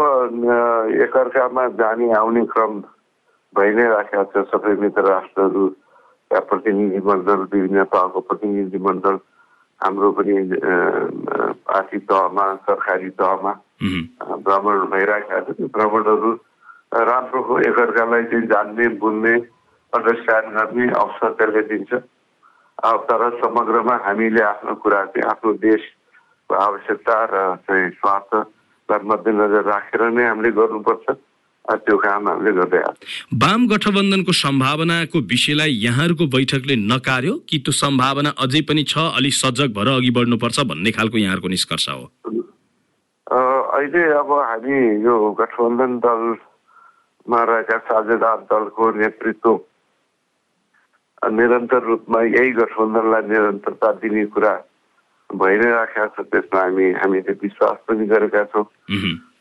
एकअर्कामा 1.02 1.66
जाने 1.76 2.12
आउने 2.16 2.44
क्रम 2.48 2.80
भइ 3.54 3.74
नै 3.74 3.88
राखेको 3.88 4.24
छ 4.32 4.48
सबै 4.48 4.74
मित्र 4.80 5.04
राष्ट्रहरूका 5.06 6.40
प्रतिनिधि 6.46 7.00
मण्डल 7.04 7.44
विभिन्न 7.46 7.84
तहको 7.92 8.20
प्रतिनिधि 8.22 8.78
मण्डल 8.80 9.18
हाम्रो 9.80 10.10
पनि 10.16 10.34
पार्टी 11.68 11.98
तहमा 12.08 12.44
सरकारी 12.66 13.10
तहमा 13.20 13.52
भ्रमण 14.46 14.76
भइरहेका 14.92 15.40
छ 15.40 15.56
त्यो 15.56 15.66
भ्रमणहरू 15.76 16.30
राम्रो 17.08 17.40
हो 17.48 17.58
एकअर्कालाई 17.68 18.24
चाहिँ 18.32 18.46
जान्ने 18.52 18.86
बुझ्ने 19.00 19.34
अन्डरस्ट्यान्ड 19.92 20.48
गर्ने 20.56 20.84
अवसर 21.00 21.30
त्यसले 21.38 21.62
दिन्छ। 21.70 21.92
तर 23.08 23.22
समग्रमा 23.42 23.94
हामीले 24.06 24.42
आफ्नो 24.42 24.74
कुरा 24.80 25.04
चाहिँ 25.12 25.28
आफ्नो 25.30 25.52
देशको 25.66 26.54
आवश्यकता 26.54 27.16
र 27.32 27.34
चाहिँ 27.66 27.90
स्वार्थलाई 28.00 29.00
मध्यनजर 29.12 29.62
राखेर 29.66 30.02
नै 30.16 30.24
हामीले 30.24 30.50
गर्नुपर्छ। 30.56 31.06
त्यो 31.66 31.96
काम 31.98 32.28
हामीले 32.28 32.52
गर्दै 32.52 32.78
आएको। 32.78 33.38
वाम 33.42 33.66
गठबन्धनको 33.68 34.32
सम्भावनाको 34.38 35.18
विषयलाई 35.32 35.72
यहाँहरूको 35.82 36.26
बैठकले 36.34 36.76
नकार्यो 36.86 37.34
कि 37.48 37.58
त्यो 37.58 37.72
सम्भावना 37.74 38.30
अझै 38.38 38.60
पनि 38.68 38.82
छ 38.84 38.98
अलि 39.18 39.30
सजग 39.38 39.74
भएर 39.74 39.88
अघि 39.94 40.10
बढ्नुपर्छ 40.18 40.58
भन्ने 40.70 40.90
खालको 40.98 41.18
यहाँहरूको 41.18 41.48
निष्कर्ष 41.48 41.88
हो? 41.88 42.04
अहिले 43.26 44.02
अब 44.18 44.30
हामी 44.32 44.78
यो 45.04 45.14
गठबन्धन 45.40 45.98
दलमा 46.06 47.42
रहेका 47.50 47.78
साझेदार 47.90 48.38
दलको 48.52 48.90
नेतृत्व 49.02 49.58
निरन्तर 51.34 51.82
रूपमा 51.82 52.22
यही 52.22 52.50
गठबन्धनलाई 52.62 53.22
निरन्तरता 53.28 53.92
दिने 54.00 54.24
कुरा 54.30 54.54
भइ 55.30 55.54
नै 55.58 55.70
राखेका 55.70 56.06
छ 56.14 56.26
त्यसमा 56.30 56.60
हामी 56.60 56.86
हामीले 57.02 57.32
विश्वास 57.42 57.78
पनि 57.88 58.06
गरेका 58.06 58.44
छौँ। 58.54 58.66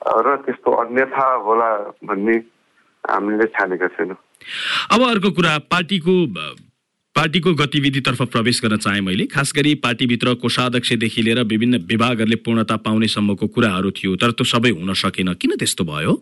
र 0.07 0.35
त्यस्तो 0.45 0.71
अन्यथा 0.71 1.25
होला 1.45 1.69
भन्ने 2.05 2.35
हामीले 3.03 3.45
छानेका 3.45 3.87
छैनौँ। 3.87 4.17
अब 4.93 5.01
अर्को 5.01 5.31
कुरा 5.31 5.57
पार्टीको 5.71 6.13
पार्टीको 7.15 7.53
गतिविधितर्फ 7.53 8.21
प्रवेश 8.21 8.61
गर्न 8.63 8.77
चाहे 8.77 9.01
मैले। 9.01 9.25
खास 9.25 9.53
गरी 9.55 9.73
पार्टीभित्र 9.81 10.33
कोषाध्यक्षदेखि 10.35 11.21
लिएर 11.21 11.39
विभिन्न 11.47 11.77
विभागहरूले 11.87 12.35
पूर्णता 12.45 12.75
पाउनेसम्मको 12.85 13.47
कुराहरू 13.47 13.91
थियो 13.91 14.15
तर 14.19 14.31
त्यो 14.35 14.45
सबै 14.45 14.69
हुन 14.75 14.93
सकेन। 14.93 15.33
किन 15.39 15.55
त्यस्तो 15.55 15.83
भयो? 15.83 16.13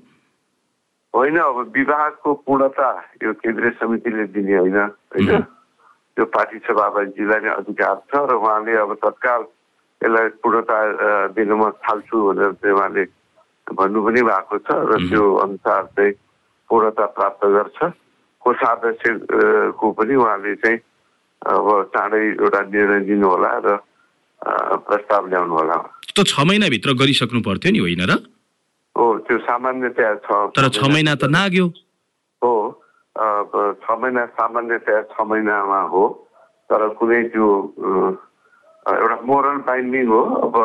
होइन 1.14 1.38
अब 1.38 1.58
विभागको 1.76 2.34
पूर्णता 2.46 2.90
यो 3.24 3.34
केन्द्रीय 3.42 3.72
समितिले 3.82 4.26
दिने 4.38 4.56
होइन 4.58 4.78
होइन? 4.78 5.42
त्यो 6.14 6.26
पार्टी 6.30 6.58
सभापतिजीलाई 6.62 7.40
नै 7.42 7.52
अधिकार 7.58 7.96
छ 8.10 8.14
र 8.30 8.38
उहाँले 8.38 8.74
अब 8.78 8.94
तत्काल 9.02 9.42
यसलाई 10.02 10.28
पूर्णता 10.42 10.78
अ, 10.78 11.28
दिन 11.34 11.52
म 11.58 11.70
थाल्छु 11.84 12.16
भनेर 12.30 12.52
चाहिँ 12.62 12.76
उहाँले 12.78 13.04
भन्नु 13.68 14.00
पनि 14.06 14.22
भएको 14.28 14.58
छ 14.68 14.70
र 14.92 14.92
त्यो 15.10 15.24
अनुसार 15.44 15.84
चाहिँ 15.96 16.14
पूर्णता 16.70 17.06
प्राप्त 17.16 17.44
गर्छ। 17.56 17.80
कोषाध्यक्षको 18.44 19.88
पनि 19.98 20.16
उहाँले 20.16 20.56
चाहिँ 20.64 20.78
अब 21.48 21.68
चाँडै 21.96 22.24
एउटा 22.44 22.62
निर्णय 22.72 23.00
दिनुहोला 23.08 23.52
र 23.64 23.68
प्रस्ताव 24.88 25.24
ल्याउनु 25.32 25.54
होला 25.56 25.78
त्यो 26.12 26.24
छ 26.24 26.44
महिनाभित्र 26.44 26.94
गरिसक्नु 27.00 27.40
पर्थ्यो 27.48 27.72
नि 27.72 27.80
होइन 27.80 28.04
र? 28.04 28.14
हो 28.96 29.06
त्यो 29.28 29.38
सामान्यतया 29.48 30.12
छ। 30.28 30.28
तर 30.56 30.68
छ 30.70 30.84
महिना 30.92 31.16
त 31.16 31.32
नाग्यो। 31.32 31.66
हो 32.44 32.54
छ 33.16 33.88
महिना 34.02 34.26
सामान्यतया 34.38 35.02
छ 35.12 35.16
महिनामा 35.24 35.80
हो 35.94 36.04
तर 36.70 36.82
कुनै 37.00 37.22
त्यो 37.32 37.48
एउटा 38.86 39.18
मोरल 39.24 39.58
बाइन्डिङ 39.68 40.06
हो। 40.12 40.22
अब 40.46 40.56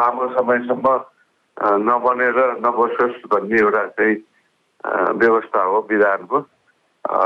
लामो 0.00 0.24
समयसम्म 0.34 0.86
नबनेर 1.56 2.38
नबसोस् 2.60 3.26
भन्ने 3.26 3.58
एउटा 3.58 3.84
चाहिँ 3.90 4.16
व्यवस्था 5.14 5.62
हो 5.64 5.78
विधानको 5.90 6.40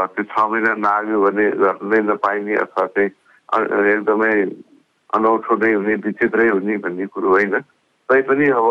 त्यो 0.09 0.25
छ 0.25 0.45
महिना 0.47 0.75
नाग्यो 0.79 1.21
भने 1.21 1.47
नै 1.85 2.01
नपाइने 2.05 2.55
अथवा 2.57 2.87
चाहिँ 2.89 3.11
एकदमै 3.89 4.35
अनौठो 5.13 5.57
नै 5.57 5.73
हुने 5.75 5.95
विचित्रै 6.01 6.49
हुने 6.49 6.77
भन्ने 6.79 7.07
कुरो 7.09 7.29
होइन 7.31 7.59
तैपनि 8.09 8.47
अब 8.53 8.69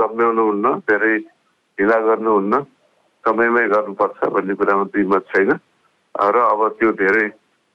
लम्ब्याउनु 0.00 0.42
हुन्न 0.42 0.74
धेरै 0.86 1.14
ढिला 1.78 1.98
गर्नुहुन्न 2.02 2.62
समयमै 3.24 3.66
गर्नुपर्छ 3.68 4.18
भन्ने 4.30 4.54
कुरामा 4.54 4.84
दुई 4.90 5.04
मत 5.06 5.28
छैन 5.28 5.52
र 6.14 6.36
अब 6.46 6.60
त्यो 6.78 6.92
धेरै 6.98 7.26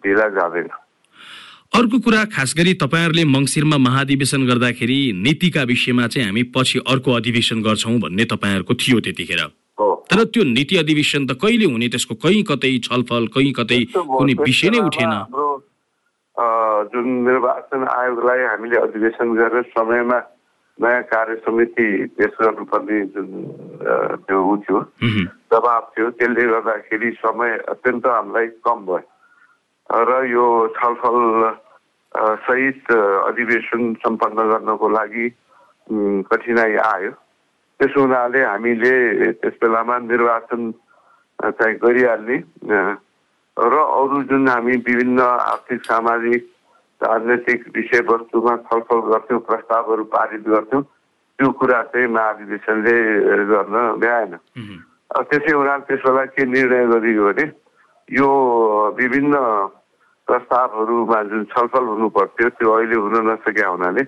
ढिला 0.03 0.27
जाँदैन 0.31 0.69
अर्को 1.77 1.97
कुरा 1.99 2.23
खास 2.33 2.53
गरी 2.57 2.73
तपाईँहरूले 2.81 3.23
मङ्सिरमा 3.29 3.77
महाधिवेशन 3.77 4.45
गर्दाखेरि 4.47 4.99
नीतिका 5.15 5.63
विषयमा 5.69 6.07
चाहिँ 6.07 6.25
हामी 6.27 6.43
पछि 6.49 6.79
अर्को 6.89 7.11
अधिवेशन 7.13 7.61
गर्छौँ 7.61 7.97
भन्ने 8.01 8.25
तपाईँहरूको 8.31 8.73
थियो 8.73 8.99
त्यतिखेर 9.05 9.41
तर 10.09 10.23
त्यो 10.33 10.43
नीति 10.47 10.77
अधिवेशन 10.77 11.25
त 11.27 11.37
कहिले 11.37 11.65
हुने 11.69 11.87
त्यसको 11.93 12.15
कहीँ 12.17 12.41
कतै 12.49 12.71
छलफल 12.81 13.27
कहीँ 13.35 13.51
कतै। 13.53 13.79
कुनै 13.93 14.33
विषय 14.41 14.69
नै 14.73 14.79
उठेन 14.89 15.13
जुन 16.89 17.07
निर्वाचन 17.27 17.85
आयोगलाई 17.89 18.41
हामीले 18.47 18.77
अधिवेशन 18.81 19.35
गरेर 19.37 19.69
समयमा 19.77 20.19
नयाँ 20.79 21.03
कार्य 21.13 21.35
समिति 21.45 21.87
पेश 22.17 22.33
गर्नुपर्ने 22.41 22.97
जुन 23.13 23.29
त्यो 24.25 24.37
ऊ 24.41 24.57
थियो। 24.65 24.79
दबाब 25.53 25.83
थियो 25.93 26.09
त्यसले 26.17 26.43
गर्दाखेरि 26.49 27.11
समय 27.21 27.57
अत्यन्त 27.69 28.05
हामीलाई 28.07 28.47
कम 28.65 28.79
भयो 28.89 29.05
र 30.09 30.11
यो 30.33 30.45
छलफल 30.75 31.17
सहित 32.17 32.91
अधिवेशन 32.91 33.93
सम्पन्न 34.03 34.49
गर्नको 34.49 34.89
लागि 34.89 35.29
कठिनाइ 36.29 36.75
आयो। 36.75 37.11
त्यसो 37.79 38.01
हुनाले 38.01 38.41
हामीले 38.43 39.31
त्यस 39.37 39.55
बेलामा 39.61 39.97
निर्वाचन 40.09 40.61
चाहिँ 41.39 41.75
गरिहाल्ने 41.77 42.37
र 43.57 43.75
अरू 43.77 44.21
जुन 44.29 44.47
हामी 44.49 44.75
विभिन्न 44.85 45.19
आर्थिक 45.21 45.81
सामाजिक 45.85 46.41
राजनैतिक 47.01 47.59
विषयवस्तुमा 47.75 48.55
छलफल 48.65 48.99
गर्थ्यौँ 49.11 49.39
प्रस्तावहरू 49.45 50.03
पारित 50.09 50.43
गर्थ्यौँ 50.49 50.81
त्यो 50.81 51.49
कुरा 51.53 51.81
चाहिँ 51.93 52.07
महाधिवेशनले 52.09 52.97
गर्न 53.45 53.75
भ्याएन। 54.01 54.33
त्यसै 55.29 55.51
हुनाले 55.53 55.85
त्यस 55.85 56.01
बेला 56.05 56.23
के 56.33 56.45
निर्णय 56.45 56.85
गरियो 56.93 57.23
भने 57.27 57.45
यो 58.09 58.29
विभिन्न 58.97 59.35
प्रस्तावहरूमा 60.27 61.21
जुन 61.31 61.43
छलफल 61.55 61.85
हुनु 61.93 62.09
पर्थ्यो 62.17 62.49
त्यो 62.59 62.71
अहिले 62.77 62.95
हुन 63.03 63.15
नसकेका 63.31 63.67
हुनाले 63.69 64.03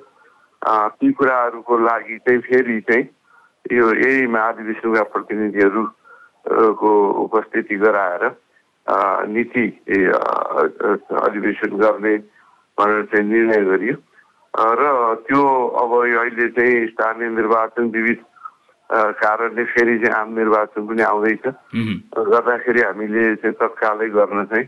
ती 1.00 1.12
कुराहरूको 1.20 1.78
लागि 1.86 2.18
चाहिँ 2.28 2.40
फेरि 2.48 2.80
चाहिँ 2.90 3.06
यो 3.78 3.86
यही 3.94 4.28
महाधिवेशनका 4.28 5.04
प्रतिनिधिहरू 5.16 5.84
अ, 5.86 6.72
को 6.82 6.92
उपस्थिति 7.24 7.76
गराएर 7.78 8.24
नीति 9.32 9.66
अधिवेशन 11.28 11.78
गर्ने 11.78 12.16
भनेर 12.78 13.04
चाहिँ 13.14 13.26
निर्णय 13.30 13.62
गरियो 13.70 13.96
र 14.80 14.84
त्यो 15.28 15.42
अब 15.82 15.92
अहिले 16.00 16.48
चाहिँ 16.58 16.88
स्थानीय 16.88 17.30
निर्वाचन 17.38 17.90
विविध 17.96 18.22
कारणले 19.22 19.64
फेरि 19.74 19.98
चाहिँ 20.00 20.16
आम 20.20 20.34
निर्वाचन 20.40 20.88
पनि 20.88 21.02
आउँदैछ। 21.04 21.46
गर्दाखेरि 22.30 22.82
हामीले 22.82 23.36
चाहिँ 23.36 23.54
तत्कालै 23.62 24.10
गर्न 24.18 24.44
चाहिँ 24.50 24.66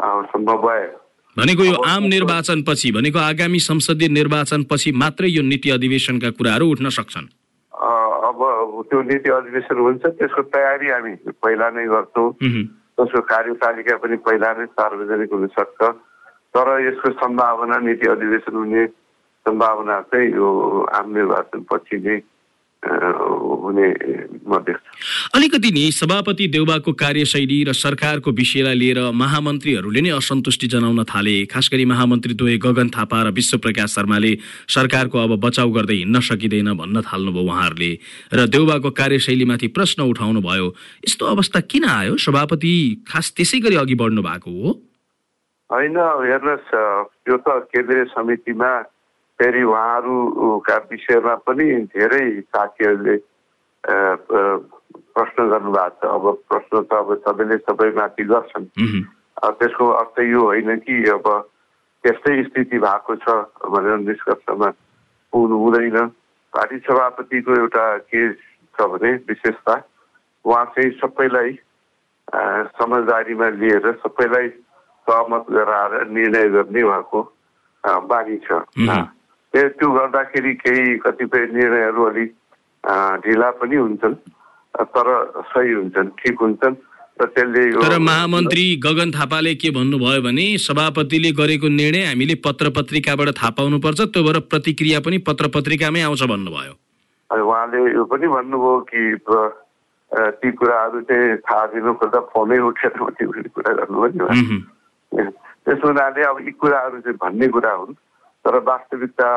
सम्भव 0.00 0.58
भयो 0.66 0.98
भनेको 1.36 1.64
यो 1.64 1.74
आम 1.86 2.02
निर्वाचन 2.10 2.62
पछि 2.68 2.90
भनेको 2.92 3.18
आगामी 3.18 3.58
संसदीय 3.60 4.08
निर्वाचन 4.08 4.62
पछि 4.70 4.92
मात्रै 4.92 5.28
यो 5.28 5.42
नीति 5.42 5.70
अधिवेशनका 5.70 6.30
कुराहरू 6.30 6.70
उठ्न 6.70 6.88
सक्छन्? 6.90 7.26
अब 8.30 8.40
त्यो 8.90 9.02
नीति 9.02 9.30
अधिवेशन 9.30 9.78
हुन्छ 9.78 10.04
त्यसको 10.06 10.42
तयारी 10.54 10.88
हामी 10.90 11.14
पहिला 11.42 11.68
नै 11.70 11.86
गर्छौँ। 11.86 12.28
त्यसको 12.96 13.20
कार्यतालिका 13.32 13.96
पनि 14.02 14.16
पहिला 14.26 14.50
नै 14.58 14.66
सार्वजनिक 14.66 15.32
हुन 15.32 15.46
सक्छ। 15.58 15.80
तर 16.50 16.66
यसको 16.86 17.08
सम्भावना 17.22 17.76
नीति 17.78 18.06
अधिवेशन 18.10 18.54
हुने 18.56 18.86
सम्भावना 19.46 20.00
चाहिँ 20.10 20.28
यो 20.34 20.48
आम 20.98 21.06
निर्वाचन 21.14 21.60
पछि 21.70 21.96
नै 22.04 22.16
हुने 22.80 23.88
म 24.48 24.56
देख्छु 24.64 24.90
अलिकति 25.36 25.70
नि 25.70 25.84
सभापति 25.92 26.46
देउबाको 26.48 26.92
कार्यशैली 26.92 27.58
र 27.64 27.72
सरकारको 27.76 28.30
विषयलाई 28.32 28.74
लिएर 28.74 29.00
महामन्त्रीहरूले 29.12 30.00
नै 30.00 30.10
असन्तुष्टि 30.16 30.66
जनाउन 30.66 31.04
थाले। 31.04 31.44
खास 31.46 31.68
गरी 31.72 31.84
महामन्त्री 31.84 32.34
द्वय 32.34 32.56
गगन 32.56 32.88
थापा 32.88 33.22
र 33.22 33.30
विश्वप्रकाश 33.36 33.90
शर्माले 33.94 34.32
सरकारको 34.68 35.18
अब 35.18 35.32
बचाउ 35.40 35.70
गर्दै 35.70 35.94
हिँड्न 35.94 36.20
सकिँदैन 36.20 36.72
भन्न 36.72 37.00
थाल्नुभयो 37.04 37.44
उहाँहरूले। 37.44 37.92
र 38.32 38.46
देउबाको 38.48 38.90
कार्यशैलीमाथि 38.90 39.68
प्रश्न 39.76 40.02
उठाउनु 40.08 40.40
भयो 40.40 40.66
यस्तो 41.04 41.24
अवस्था 41.26 41.60
किन 41.68 41.84
आयो? 41.84 42.16
सभापति 42.16 43.04
खास 43.08 43.32
त्यसै 43.36 43.60
गरी 43.60 43.76
अघि 43.76 43.94
बढ्नु 43.94 44.22
भएको 44.22 44.50
हो? 44.50 44.70
होइन 45.70 45.96
हेर्नुहोस् 46.32 46.70
त्यो 47.24 47.36
त 47.36 47.48
केन्द्रीय 47.70 48.04
समितिमा 48.16 48.70
फेरि 49.40 49.62
उहाँहरूका 49.62 50.76
विषयमा 50.90 51.34
पनि 51.48 51.66
धेरै 51.96 52.24
साथीहरूले 52.40 53.16
प्रश्न 55.16 55.48
गर्नुभएको 55.48 55.96
छ 55.96 56.10
अब 56.12 56.24
प्रश्न 56.48 56.82
त 56.84 56.92
अब 56.92 57.14
सबैले 57.24 57.56
सबैमाथि 57.64 58.24
गर्छन् 58.24 58.66
त्यसको 59.60 59.86
अर्थ 60.00 60.20
यो 60.20 60.40
होइन 60.44 60.76
कि 60.84 60.96
अब 61.10 61.28
त्यस्तै 62.04 62.42
स्थिति 62.42 62.78
भएको 62.78 63.16
छ 63.16 63.36
भनेर 63.64 63.96
निष्कर्षमा 64.04 64.68
पुग्नु 65.32 65.56
हुँदैन 65.56 65.98
पार्टी 66.52 66.78
सभापतिको 66.78 67.56
एउटा 67.60 67.86
के 68.12 68.22
छ 68.34 68.88
भने 68.92 69.12
विशेषता 69.28 69.74
उहाँ 70.44 70.64
चाहिँ 70.76 70.90
सबैलाई 71.00 71.58
समझदारीमा 72.76 73.48
लिएर 73.56 73.92
सबैलाई 74.04 74.48
सहमत 75.06 75.46
गराएर 75.50 76.06
निर्णय 76.08 76.48
गर्ने 76.48 76.82
उहाँको 76.82 77.20
बानी 77.84 78.36
छ। 78.36 78.60
त्यो 79.54 79.90
गर्दाखेरि 79.92 80.52
केही 80.62 80.96
कतिपय 81.04 81.46
निर्णयहरू 81.52 82.04
अलिक 82.10 82.30
ढिला 83.24 83.50
पनि 83.60 83.76
हुन्छन् 83.76 84.14
तर 84.94 85.08
सही 85.52 85.72
हुन्छन् 85.72 86.08
ठिक 86.18 86.40
हुन्छन् 86.40 86.74
र 87.20 87.26
त्यसले 87.36 87.62
तर 87.82 87.98
महामन्त्री 88.00 88.64
गगन 88.84 89.10
थापाले 89.12 89.54
के 89.60 89.70
भन्नुभयो 89.70 90.20
भने 90.22 90.46
सभापतिले 90.58 91.30
गरेको 91.40 91.68
निर्णय 91.68 92.04
हामीले 92.04 92.34
पत्र 92.46 92.70
पत्रिकाबाट 92.76 93.28
थाहा 93.38 93.50
पाउनुपर्छ 93.58 94.00
त्यो 94.14 94.22
भएर 94.24 94.38
प्रतिक्रिया 94.52 95.00
पनि 95.06 95.18
पत्र 95.28 95.48
पत्रिकामै 95.56 96.00
आउँछ 96.08 96.22
भन्नुभयो। 96.32 96.74
उहाँले 97.30 97.80
यो 97.92 98.04
पनि 98.12 98.26
भन्नुभयो 98.26 98.78
कि 98.90 99.02
ती 100.40 100.50
कुराहरू 100.58 101.00
चाहिँ 101.10 101.36
थाहा 101.44 101.66
दिनु 101.74 101.92
खोज्दा 102.00 102.20
फोनै 102.32 102.58
भन्ने 102.58 103.26
पनि 103.26 103.48
कुरा 103.54 103.72
गर्नुभयो 103.80 104.28
नि। 104.30 104.58
त्यस 105.66 105.80
हुनाले 105.84 106.22
अब 106.30 106.38
यी 106.46 106.52
कुराहरू 106.56 107.00
चाहिँ 107.04 107.18
भन्ने 107.20 107.48
कुरा 107.58 107.72
हुन्। 107.72 107.94
तर 108.44 108.56
वास्तविकता 108.64 109.30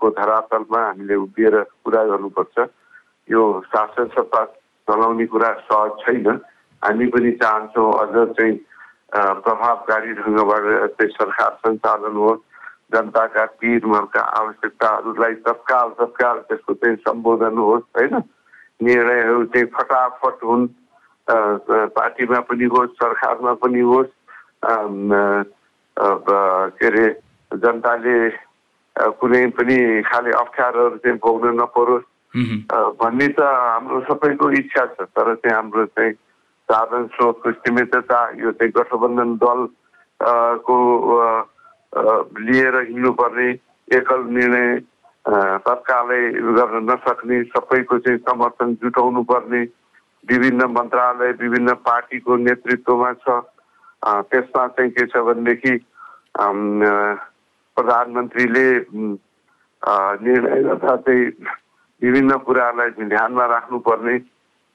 को 0.00 0.10
धरातलमा 0.18 0.80
हामीले 0.86 1.14
उभिएर 1.24 1.56
कुरा 1.84 2.02
गर्नुपर्छ। 2.04 2.56
यो 3.28 3.42
शासन 3.66 4.06
सत्ता 4.16 4.44
चलाउने 4.88 5.26
कुरा 5.32 5.50
सहज 5.68 5.90
छैन। 6.04 6.28
हामी 6.82 7.06
पनि 7.12 7.30
चाहन्छौँ 7.42 7.92
अझ 8.00 8.14
चाहिँ 8.36 8.54
प्रभावकारी 9.44 10.12
ढङ्गबाट 10.20 10.64
चाहिँ 10.96 11.12
सरकार 11.16 11.52
सञ्चालन 11.64 12.16
होस्। 12.16 12.40
जनताका 12.92 13.44
पिरहरूका 13.60 14.20
आवश्यकताहरूलाई 14.40 15.34
तत्काल 15.48 15.88
तत्काल 16.00 16.36
त्यसको 16.48 16.74
चाहिँ 16.74 16.96
सम्बोधन 17.04 17.56
होस् 17.58 17.88
होइन? 17.96 18.14
निर्णयहरू 18.80 19.44
चाहिँ 19.52 19.66
फटाफट 19.76 20.44
हुन् 20.44 20.66
पार्टीमा 21.28 22.40
पनि 22.48 22.64
होस् 22.72 22.96
सरकारमा 23.00 23.52
पनि 23.64 23.80
होस्। 23.80 24.12
के 26.78 26.86
अरे 26.86 27.06
जनताले 27.52 28.16
कुनै 29.20 29.46
पनि 29.56 29.78
खाले 30.04 30.30
अप्ठ्यारोहरू 30.36 30.96
चाहिँ 31.04 31.18
भोग्न 31.24 31.54
नपरोस् 31.60 32.06
भन्ने 33.00 33.28
त 33.28 33.40
हाम्रो 33.40 34.00
सबैको 34.08 34.50
इच्छा 34.60 34.84
छ 34.86 35.08
तर 35.16 35.34
चाहिँ 35.34 35.54
हाम्रो 35.56 35.84
चाहिँ 35.96 36.12
साधन 36.68 37.06
स्रोतको 37.14 37.52
सीमितता 37.64 38.20
यो 38.42 38.52
चाहिँ 38.52 38.72
गठबन्धन 38.76 39.34
दल 39.40 39.60
को 40.68 40.76
लिएर 42.42 42.76
हिँड्नुपर्ने 42.88 43.48
एकल 43.88 44.24
निर्णय 44.36 44.68
तत्कालै 45.64 46.22
गर्न 46.58 46.84
नसक्ने 46.90 47.42
सबैको 47.54 47.98
चाहिँ 47.98 48.18
समर्थन 48.28 48.74
जुटाउनु 48.82 49.22
पर्ने 49.30 49.60
विभिन्न 50.28 50.64
मन्त्रालय 50.72 51.32
विभिन्न 51.40 51.74
पार्टीको 51.86 52.36
नेतृत्वमा 52.36 53.12
छ। 53.24 53.40
त्यसमा 54.04 54.66
चाहिँ 54.68 54.90
के 54.90 55.06
छ 55.06 55.16
भनेदेखि 55.26 55.72
प्रधानमन्त्रीले 57.78 58.66
निर्णय 60.26 60.62
गर्दा 60.62 60.96
चाहिँ 61.06 61.24
विभिन्न 62.02 62.36
कुराहरूलाई 62.46 62.90
चाहिँ 62.90 63.08
ध्यानमा 63.08 63.44
राख्नुपर्ने 63.54 64.16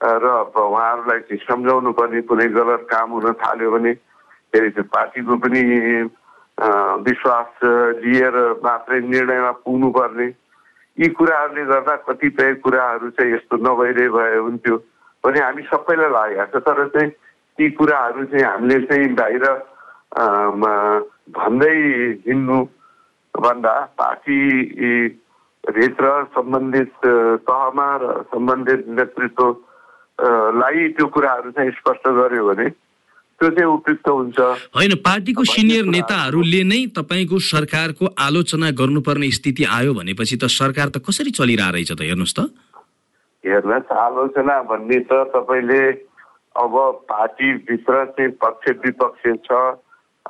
र 0.00 0.26
उहाँहरूलाई 0.56 1.20
चाहिँ 1.28 1.44
सम्झाउनु 1.44 1.92
पर्ने 1.98 2.20
कुनै 2.28 2.46
गलत 2.56 2.86
काम 2.90 3.10
हुन 3.12 3.32
थाल्यो 3.40 3.70
भने 3.70 3.92
फेरि 4.52 4.70
त्यो 4.76 4.84
पार्टीको 4.94 5.36
पनि 5.44 5.62
विश्वास 7.06 7.50
लिएर 8.04 8.36
मात्रै 8.64 9.00
निर्णयमा 9.00 9.50
पुग्नुपर्ने। 9.64 10.26
यी 10.98 11.08
कुराहरूले 11.18 11.64
गर्दा 11.66 11.94
कतिपय 12.08 12.52
कुराहरू 12.64 13.10
चाहिँ 13.16 13.32
यस्तो 13.34 13.56
नभइरहे 13.66 14.08
भए 14.16 14.36
हुन्थ्यो 14.36 14.76
भने 15.24 15.40
हामी 15.40 15.62
सबैलाई 15.72 16.10
लागेको 16.12 16.60
छ। 16.60 16.62
तर 16.66 16.88
चाहिँ 16.94 17.10
ती 17.58 17.70
कुराहरू 17.78 18.24
चाहिँ 18.30 18.44
हामीले 18.44 18.78
चाहिँ 18.86 19.08
बाहिर 19.18 19.44
भन्दै 21.34 21.76
हिँड्नु 22.26 22.58
भन्दा 23.34 23.74
पार्टी 23.98 24.38
भित्र 25.64 26.08
सम्बन्धित 26.34 26.92
तहमा 27.48 27.88
र 28.02 28.22
सम्बन्धित 28.32 28.84
नेतृत्व 28.88 29.44
अ, 29.44 30.26
लाई 30.60 30.88
त्यो 30.94 31.06
कुराहरू 31.10 31.50
चाहिँ 31.50 31.70
स्पष्ट 31.78 32.08
गर्यो 32.08 32.44
भने 32.48 32.68
त्यो 32.68 33.48
चाहिँ 33.50 33.66
उपयुक्त 33.66 34.08
हुन्छ। 34.08 34.38
होइन 34.78 34.94
पार्टीको 35.02 35.44
सिनियर 35.44 35.84
नेताहरूले 35.90 36.62
नै 36.70 36.80
तपाईँको 36.94 37.38
सरकारको 37.50 38.06
आलोचना 38.26 38.70
गर्नुपर्ने 38.78 39.30
स्थिति 39.30 39.64
आयो 39.78 39.94
भनेपछि 39.94 40.36
त 40.38 40.46
सरकार 40.54 40.88
त 40.94 41.02
कसरी 41.02 41.30
चलिरहेको 41.34 41.74
रहेछ 41.74 41.90
त 41.98 42.00
हेर्नुहोस् 42.06 42.36
त। 42.38 42.40
हेर्नुहोस् 43.44 43.90
आलोचना 43.90 44.56
भन्ने 44.70 44.98
त 45.10 45.12
तपाईँले 45.34 45.82
अब 46.54 46.74
पार्टीभित्र 47.10 48.04
चाहिँ 48.14 48.30
पक्ष 48.38 48.70
विपक्ष 48.86 49.22
छ। 49.50 49.50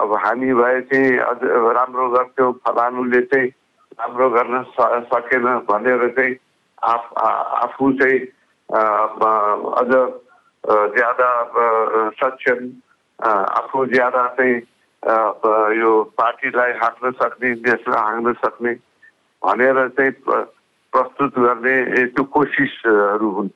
अब 0.00 0.12
हामी 0.24 0.52
भए 0.54 0.80
चाहिँ 0.90 1.18
अझ 1.18 1.38
राम्रो 1.76 2.08
गर्थ्यौँ 2.10 2.52
फलानुले 2.66 3.20
चाहिँ 3.30 3.48
राम्रो 3.94 4.30
गर्न 4.30 4.62
सकेन 5.12 5.44
भनेर 5.70 6.08
चाहिँ 6.18 6.34
आफ 6.82 7.12
आफू 7.62 7.92
चाहिँ 7.92 8.18
अझ 9.80 9.92
ज्यादा 10.98 11.28
सक्षम 12.18 12.60
आफू 13.60 13.86
ज्यादा 13.86 14.26
चाहिँ 14.38 14.56
यो 15.78 15.92
पार्टीलाई 16.18 16.72
हाँक्न 16.82 17.10
सक्ने 17.22 17.54
देशलाई 17.54 18.02
हाँक्न 18.02 18.32
सक्ने 18.32 18.72
भनेर 19.42 19.88
चाहिँ 19.88 20.10
प्र- 20.26 20.46
प्रस्तुत 20.92 21.38
गर्ने 21.38 22.06
त्यो 22.06 22.24
कोसिसहरू 22.34 23.30
हुन्। 23.30 23.48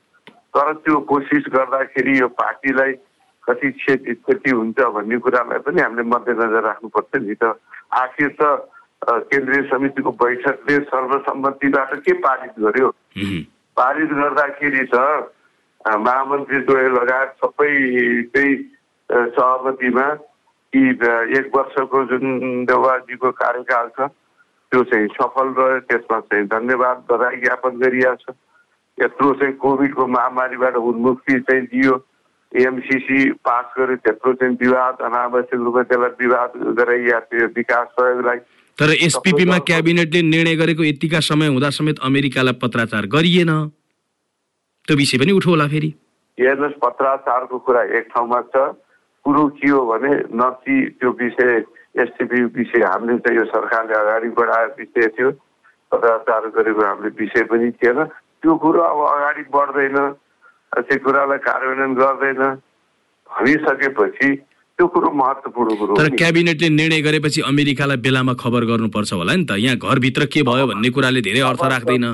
तर 0.55 0.73
त्यो 0.85 0.99
कोसिस 1.11 1.45
गर्दाखेरि 1.55 2.21
यो 2.21 2.29
पार्टीलाई 2.29 2.93
कति 3.49 3.71
क्षति 3.71 4.15
क्षति 4.15 4.51
हुन्छ 4.51 4.81
भन्ने 4.95 5.19
कुरालाई 5.25 5.59
पनि 5.67 5.81
हामीले 5.81 6.03
मध्यनजर 6.09 6.63
राख्नुपर्छ 6.67 7.23
नि 7.23 7.35
त। 7.43 7.55
आखिर 8.03 8.29
त 8.41 8.69
केन्द्रीय 9.09 9.63
समितिको 9.71 10.11
बैठकले 10.21 10.79
सर्वसम्मतिबाट 10.93 11.95
के 12.05 12.13
पारित 12.25 12.53
गर्यो। 12.61 12.89
पारित 13.77 14.11
गर्दाखेरि 14.13 14.85
त 14.95 14.95
अ, 15.87 15.97
महामन्त्री 15.97 16.59
द्वय 16.67 16.89
लगायत 16.89 17.35
सबैकै 17.45 18.49
अ, 18.55 19.17
सहमतिमा 19.37 20.07
कि 20.73 20.81
एक 21.39 21.51
वर्षको 21.57 22.05
जुन 22.11 22.65
देउवाजीको 22.69 23.31
कार्यकाल 23.41 23.89
छ 23.97 24.09
त्यो 24.73 24.83
चाहिँ 24.85 25.09
सफल 25.17 25.55
रह्यो। 25.59 25.79
त्यसमा 25.89 26.19
चाहिँ 26.21 26.47
धन्यवाद 26.47 27.05
बधाई 27.11 27.37
ज्ञापन 27.41 27.79
गरिएको 27.81 28.15
छ। 28.15 28.37
यत्रो 28.99 29.33
चाहिँ 29.41 29.55
कोभिडको 29.63 30.07
महामारीबाट 30.07 30.77
उन्मुक्ति 30.77 31.41
चाहिँ 31.41 31.63
दियो। 31.73 31.97
एमसिसी 32.53 33.19
पास 33.45 33.65
गर्यो 33.79 33.97
त्यत्रो 34.05 34.33
चाहिँ 34.33 34.57
विवाद 34.61 35.03
अनावश्यक 35.05 35.61
रूपमा 35.61 35.83
त्यसलाई 35.83 36.17
विवाद 36.21 36.53
गराइएको 36.79 37.21
थियो 37.33 37.47
विकास 37.57 37.87
सहयोगलाई 37.99 38.39
तर 38.79 38.91
एसपिपीमा 39.07 39.59
क्याबिनेटले 39.69 40.23
निर्णय 40.23 40.57
गरेको 40.57 40.85
यतिका 40.85 41.21
समय 41.29 41.47
हुँदा 41.47 41.71
समेत 41.77 41.99
अमेरिकालाई 42.09 42.59
पत्राचार 42.63 43.07
गरिएन 43.15 43.53
त्यो 44.89 44.97
विषय 44.97 45.19
पनि 45.19 45.33
उठो 45.33 45.51
होला 45.51 45.67
फेरि 45.69 45.91
हेर्नुहोस् 46.39 46.79
पत्राचारको 46.85 47.59
कुरा 47.67 47.83
एक 47.99 48.09
ठाउँमा 48.15 48.41
छ 48.55 48.69
कुरो 49.25 49.47
के 49.59 49.69
हो 49.69 49.81
भने 49.87 50.13
न 50.33 50.51
कि 50.65 50.75
त्यो 51.01 51.11
विषय 51.21 51.51
एसटिपी 52.03 52.43
विषय 52.57 52.83
हामीले 52.85 53.19
चाहिँ 53.19 53.39
यो 53.39 53.45
सरकारले 53.45 53.95
अगाडि 54.01 54.29
बढाएको 54.39 54.75
विषय 54.79 55.09
थियो 55.19 55.31
पत्राचार 55.93 56.47
गरेको 56.57 56.85
हामीले 56.85 57.11
विषय 57.21 57.43
पनि 57.51 57.71
थिएन। 57.81 58.05
त्यो 58.05 58.55
कुरो 58.63 58.81
अब 58.81 59.01
अगाडि 59.09 59.43
बढ्दैन। 59.55 59.97
त्यो 60.77 60.99
कुरालाई 61.05 61.39
कार्यान्वयन 61.49 61.95
गर्दैन 61.95 62.43
भनिसकेपछि 63.31 64.29
त्यो 64.79 64.87
कुरो 64.95 65.11
महत्त्वपूर्ण 65.11 65.75
कुरो 65.77 65.95
तर। 65.99 66.09
क्याबिनेटले 66.17 66.69
निर्णय 66.71 67.01
गरेपछि 67.03 67.41
अमेरिकालाई 67.51 67.99
बेलामा 67.99 68.35
खबर 68.39 68.63
गर्नुपर्छ 68.71 69.13
होला 69.13 69.35
नि 69.35 69.45
त। 69.45 69.59
यहाँ 69.59 69.77
घरभित्र 69.77 70.27
के 70.33 70.43
भयो 70.47 70.67
भन्ने 70.71 70.91
कुराले 70.95 71.21
धेरै 71.27 71.41
अर्थ 71.51 71.63
राख्दैन। 71.75 72.07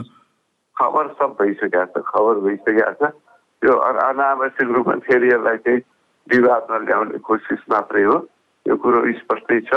खबर 0.77 1.05
सब 1.19 1.31
भइसकेको 1.41 1.85
छ 1.93 2.03
खबर 2.09 2.35
भइसकेको 2.47 2.93
छ। 2.99 3.13
त्यो 3.63 3.73
अनावश्यक 3.73 4.69
रूपमा 4.75 4.95
फेरि 5.05 5.29
यसलाई 5.29 5.59
चाहिँ 5.65 5.81
विवादमा 6.27 6.77
ल्याउने 6.89 7.19
कोसिस 7.21 7.63
मात्रै 7.69 8.05
हो। 8.09 8.17
यो 8.67 8.75
कुरो 8.81 8.99
स्पष्टै 9.21 9.61
छ 9.69 9.73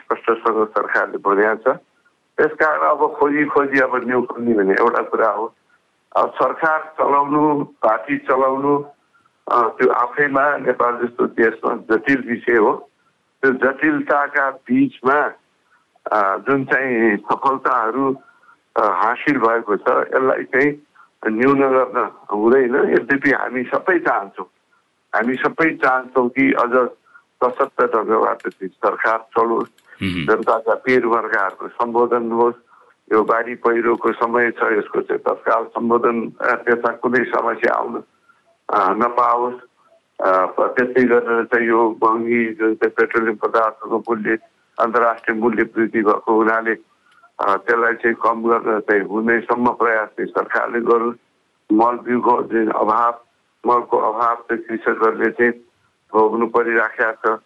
स्पष्टसँग 0.00 0.60
सरकारले 0.76 1.18
भनेको 1.24 1.56
छ। 1.64 1.80
त्यस 2.38 2.52
कारण 2.60 2.82
अब 2.92 3.02
खोजी 3.16 3.44
खोजी 3.52 3.78
अब 3.84 3.94
न्यु 4.04 4.20
खोज्ने 4.28 4.52
भन्ने 4.58 4.74
एउटा 4.84 5.02
कुरा 5.12 5.30
हो। 5.36 5.44
सरकार 6.12 6.80
चलाउनु 6.98 7.42
पार्टी 7.82 8.16
चलाउनु 8.26 8.72
त्यो 9.46 9.90
आफैमा 9.92 10.44
नेपाल 10.58 10.96
जस्तो 11.02 11.26
देशमा 11.38 11.74
जटिल 11.90 12.20
विषय 12.28 12.56
हो। 12.56 12.72
त्यो 13.42 13.50
जटिलताका 13.62 14.50
बिचमा 14.66 15.18
जुन 16.46 16.64
चाहिँ 16.70 17.16
सफलताहरू 17.30 18.06
हासिल 18.76 19.38
भएको 19.38 19.76
छ 19.76 19.88
यसलाई 20.10 20.44
चाहिँ 20.50 20.70
न्यून 21.30 21.60
गर्न 21.60 21.98
हुँदैन। 22.32 22.74
यद्यपि 22.94 23.30
हामी 23.30 23.62
सबै 23.70 23.98
चाहन्छौँ 24.06 24.48
हामी 25.12 25.34
सबै 25.44 25.68
चाहन्छौँ 25.82 26.28
कि 26.34 26.44
अझ 26.62 26.74
सशक्त 27.40 27.80
ढङ्गबाट 27.94 28.42
सरकार 28.58 29.18
चलोस्। 29.36 29.70
जनताका 30.00 30.74
पेरवर्गहरूको 30.84 31.68
सम्बोधन 31.68 32.30
होस्। 32.32 32.58
यो 33.10 33.22
बाढी 33.24 33.54
पहिरोको 33.62 34.12
समय 34.12 34.50
छ 34.58 34.70
यसको 34.72 35.00
चाहिँ 35.02 35.22
तत्काल 35.26 35.64
सम्बोधन 35.74 36.18
त्यता 36.66 36.90
कुनै 37.02 37.24
समस्या 37.30 37.74
आउन 37.74 37.94
नपाओस्। 39.02 39.58
त्यस्तै 40.20 41.04
गरेर 41.10 41.44
चाहिँ 41.50 41.66
यो 41.68 41.80
महँगी 42.02 42.40
जुन 42.54 42.74
चाहिँ 42.78 42.94
पेट्रोलियम 42.98 43.36
पदार्थको 43.42 43.98
मूल्य 43.98 44.38
अन्तर्राष्ट्रिय 44.78 45.36
मूल्य 45.40 45.62
वृद्धि 45.74 46.02
भएको 46.02 46.34
हुनाले 46.34 46.74
त्यसलाई 47.66 47.94
चाहिँ 47.98 48.16
कम 48.22 48.42
गर्न 48.46 48.78
चाहिँ 48.86 49.02
हुनेसम्म 49.10 49.66
प्रयास 49.80 50.08
चाहिँ 50.14 50.30
सरकारले 50.30 50.80
गरोस्। 50.86 51.18
मल 51.70 51.96
बिउको 52.06 52.34
जुन 52.52 52.70
अभाव 52.78 53.12
मलको 53.64 53.96
अभाव 54.10 54.36
चाहिँ 54.46 54.62
कृषकहरूले 54.64 55.30
चाहिँ 55.38 55.52
भोग्नु 56.12 56.46
परिराखेका 56.54 57.12
छ 57.26 57.38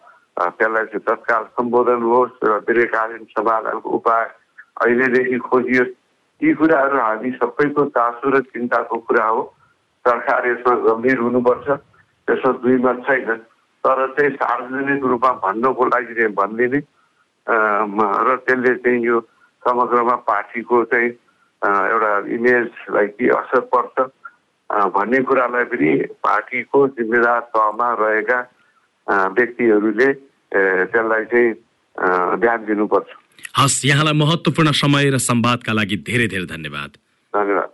त्यसलाई 0.58 0.84
चाहिँ 0.92 1.04
तत्काल 1.08 1.44
सम्बोधन 1.56 2.02
होस् 2.12 2.42
र 2.44 2.58
दीर्घकालीन 2.68 3.24
समाधानको 3.32 3.90
उपाय 3.98 4.24
अहिलेदेखि 4.82 5.38
खोजियोस् 5.48 5.92
यी 6.40 6.52
कुराहरू 6.58 6.98
हामी 6.98 7.30
सबैको 7.40 7.84
चासो 7.94 8.30
र 8.30 8.40
चिन्ताको 8.52 8.96
कुरा 9.06 9.26
हो। 9.26 9.42
सरकार 10.04 10.46
यसमा 10.48 10.74
गम्भीर 10.86 11.18
हुनुपर्छ 11.18 11.66
त्यसमा 12.28 12.52
दुई 12.62 12.76
मत 12.84 12.98
छैन। 13.06 13.30
तर 13.84 13.98
चाहिँ 14.16 14.30
सार्वजनिक 14.36 15.04
रूपमा 15.04 15.32
भन्नको 15.44 15.84
लागि 15.94 16.14
चाहिँ 16.14 16.32
भनिदिने 16.34 16.80
र 18.26 18.36
त्यसले 18.46 18.74
चाहिँ 18.82 19.00
यो 19.04 19.20
समग्रमा 19.62 20.16
पार्टीको 20.28 20.84
चाहिँ 20.92 21.10
एउटा 21.62 22.12
इमेजलाई 22.34 23.06
के 23.16 23.28
असर 23.38 23.60
पर्छ। 23.72 23.96
भन्ने 24.70 25.18
कुरालाई 25.28 25.64
पनि 25.70 25.90
पार्टीको 26.24 26.78
जिम्मेदार 26.98 27.40
तहमा 27.54 27.88
रहेका 28.00 28.38
व्यक्तिहरूले 29.36 30.12
त्यसलाई 30.52 31.24
चाहिँ 31.32 31.52
ध्यान 32.40 32.64
दिनुपर्छ। 32.64 33.10
हस् 33.58 33.86
यहाँलाई 33.86 34.12
महत्त्वपूर्ण 34.12 34.70
समय 34.72 35.10
र 35.10 35.18
संवादका 35.18 35.72
लागि 35.72 35.96
धेरै 35.96 36.26
धेरै 36.26 36.46
धन्यवाद। 36.46 36.90
धन्यवाद। 37.34 37.73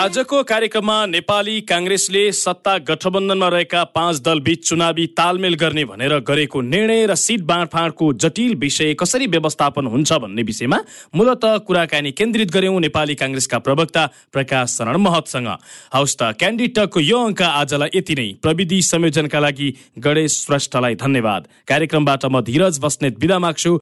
आजको 0.00 0.42
कार्यक्रममा 0.48 0.94
नेपाली 1.06 1.60
काङ्ग्रेसले 1.68 2.20
सत्ता 2.32 2.76
गठबन्धनमा 2.88 3.48
रहेका 3.48 3.82
पाँच 3.96 4.20
दल 4.24 4.40
बीच 4.40 4.68
चुनावी 4.68 5.06
तालमेल 5.12 5.54
गर्ने 5.60 5.84
भनेर 5.84 6.14
गरेको 6.24 6.60
निर्णय 6.64 7.04
र 7.06 7.14
सिट 7.14 7.42
बाँडफाँडको 7.44 8.12
जटिल 8.16 8.54
विषय 8.56 8.94
कसरी 9.00 9.26
व्यवस्थापन 9.26 9.86
हुन्छ 9.86 10.12
भन्ने 10.22 10.42
विषयमा 10.42 10.78
मूलत 11.14 11.44
कुराकानी 11.66 12.12
केन्द्रित 12.12 12.50
गर्यौं 12.50 12.80
नेपाली 12.80 13.14
काङ्ग्रेसका 13.14 13.58
प्रवक्ता 13.58 14.06
प्रकाश 14.32 14.76
शरण 14.78 14.96
महतसँग। 14.96 15.48
हौस् 15.92 16.16
त 16.16 16.32
क्यान्डिटकको 16.40 17.00
यो 17.00 17.18
अङ्क 17.26 17.42
आजलाई 17.42 17.90
यति 17.94 18.14
नै। 18.14 18.28
प्रविधि 18.40 18.80
संयोजनका 18.82 19.40
लागि 19.40 19.68
गणेश 20.00 20.38
श्रेष्ठलाई 20.46 20.94
धन्यवाद। 20.96 21.48
कार्यक्रमबाट 21.68 22.24
म 22.24 22.40
धीरज 22.40 22.80
बस्नेत 22.80 23.20
विदा 23.20 23.38
माग्छु। 23.38 23.76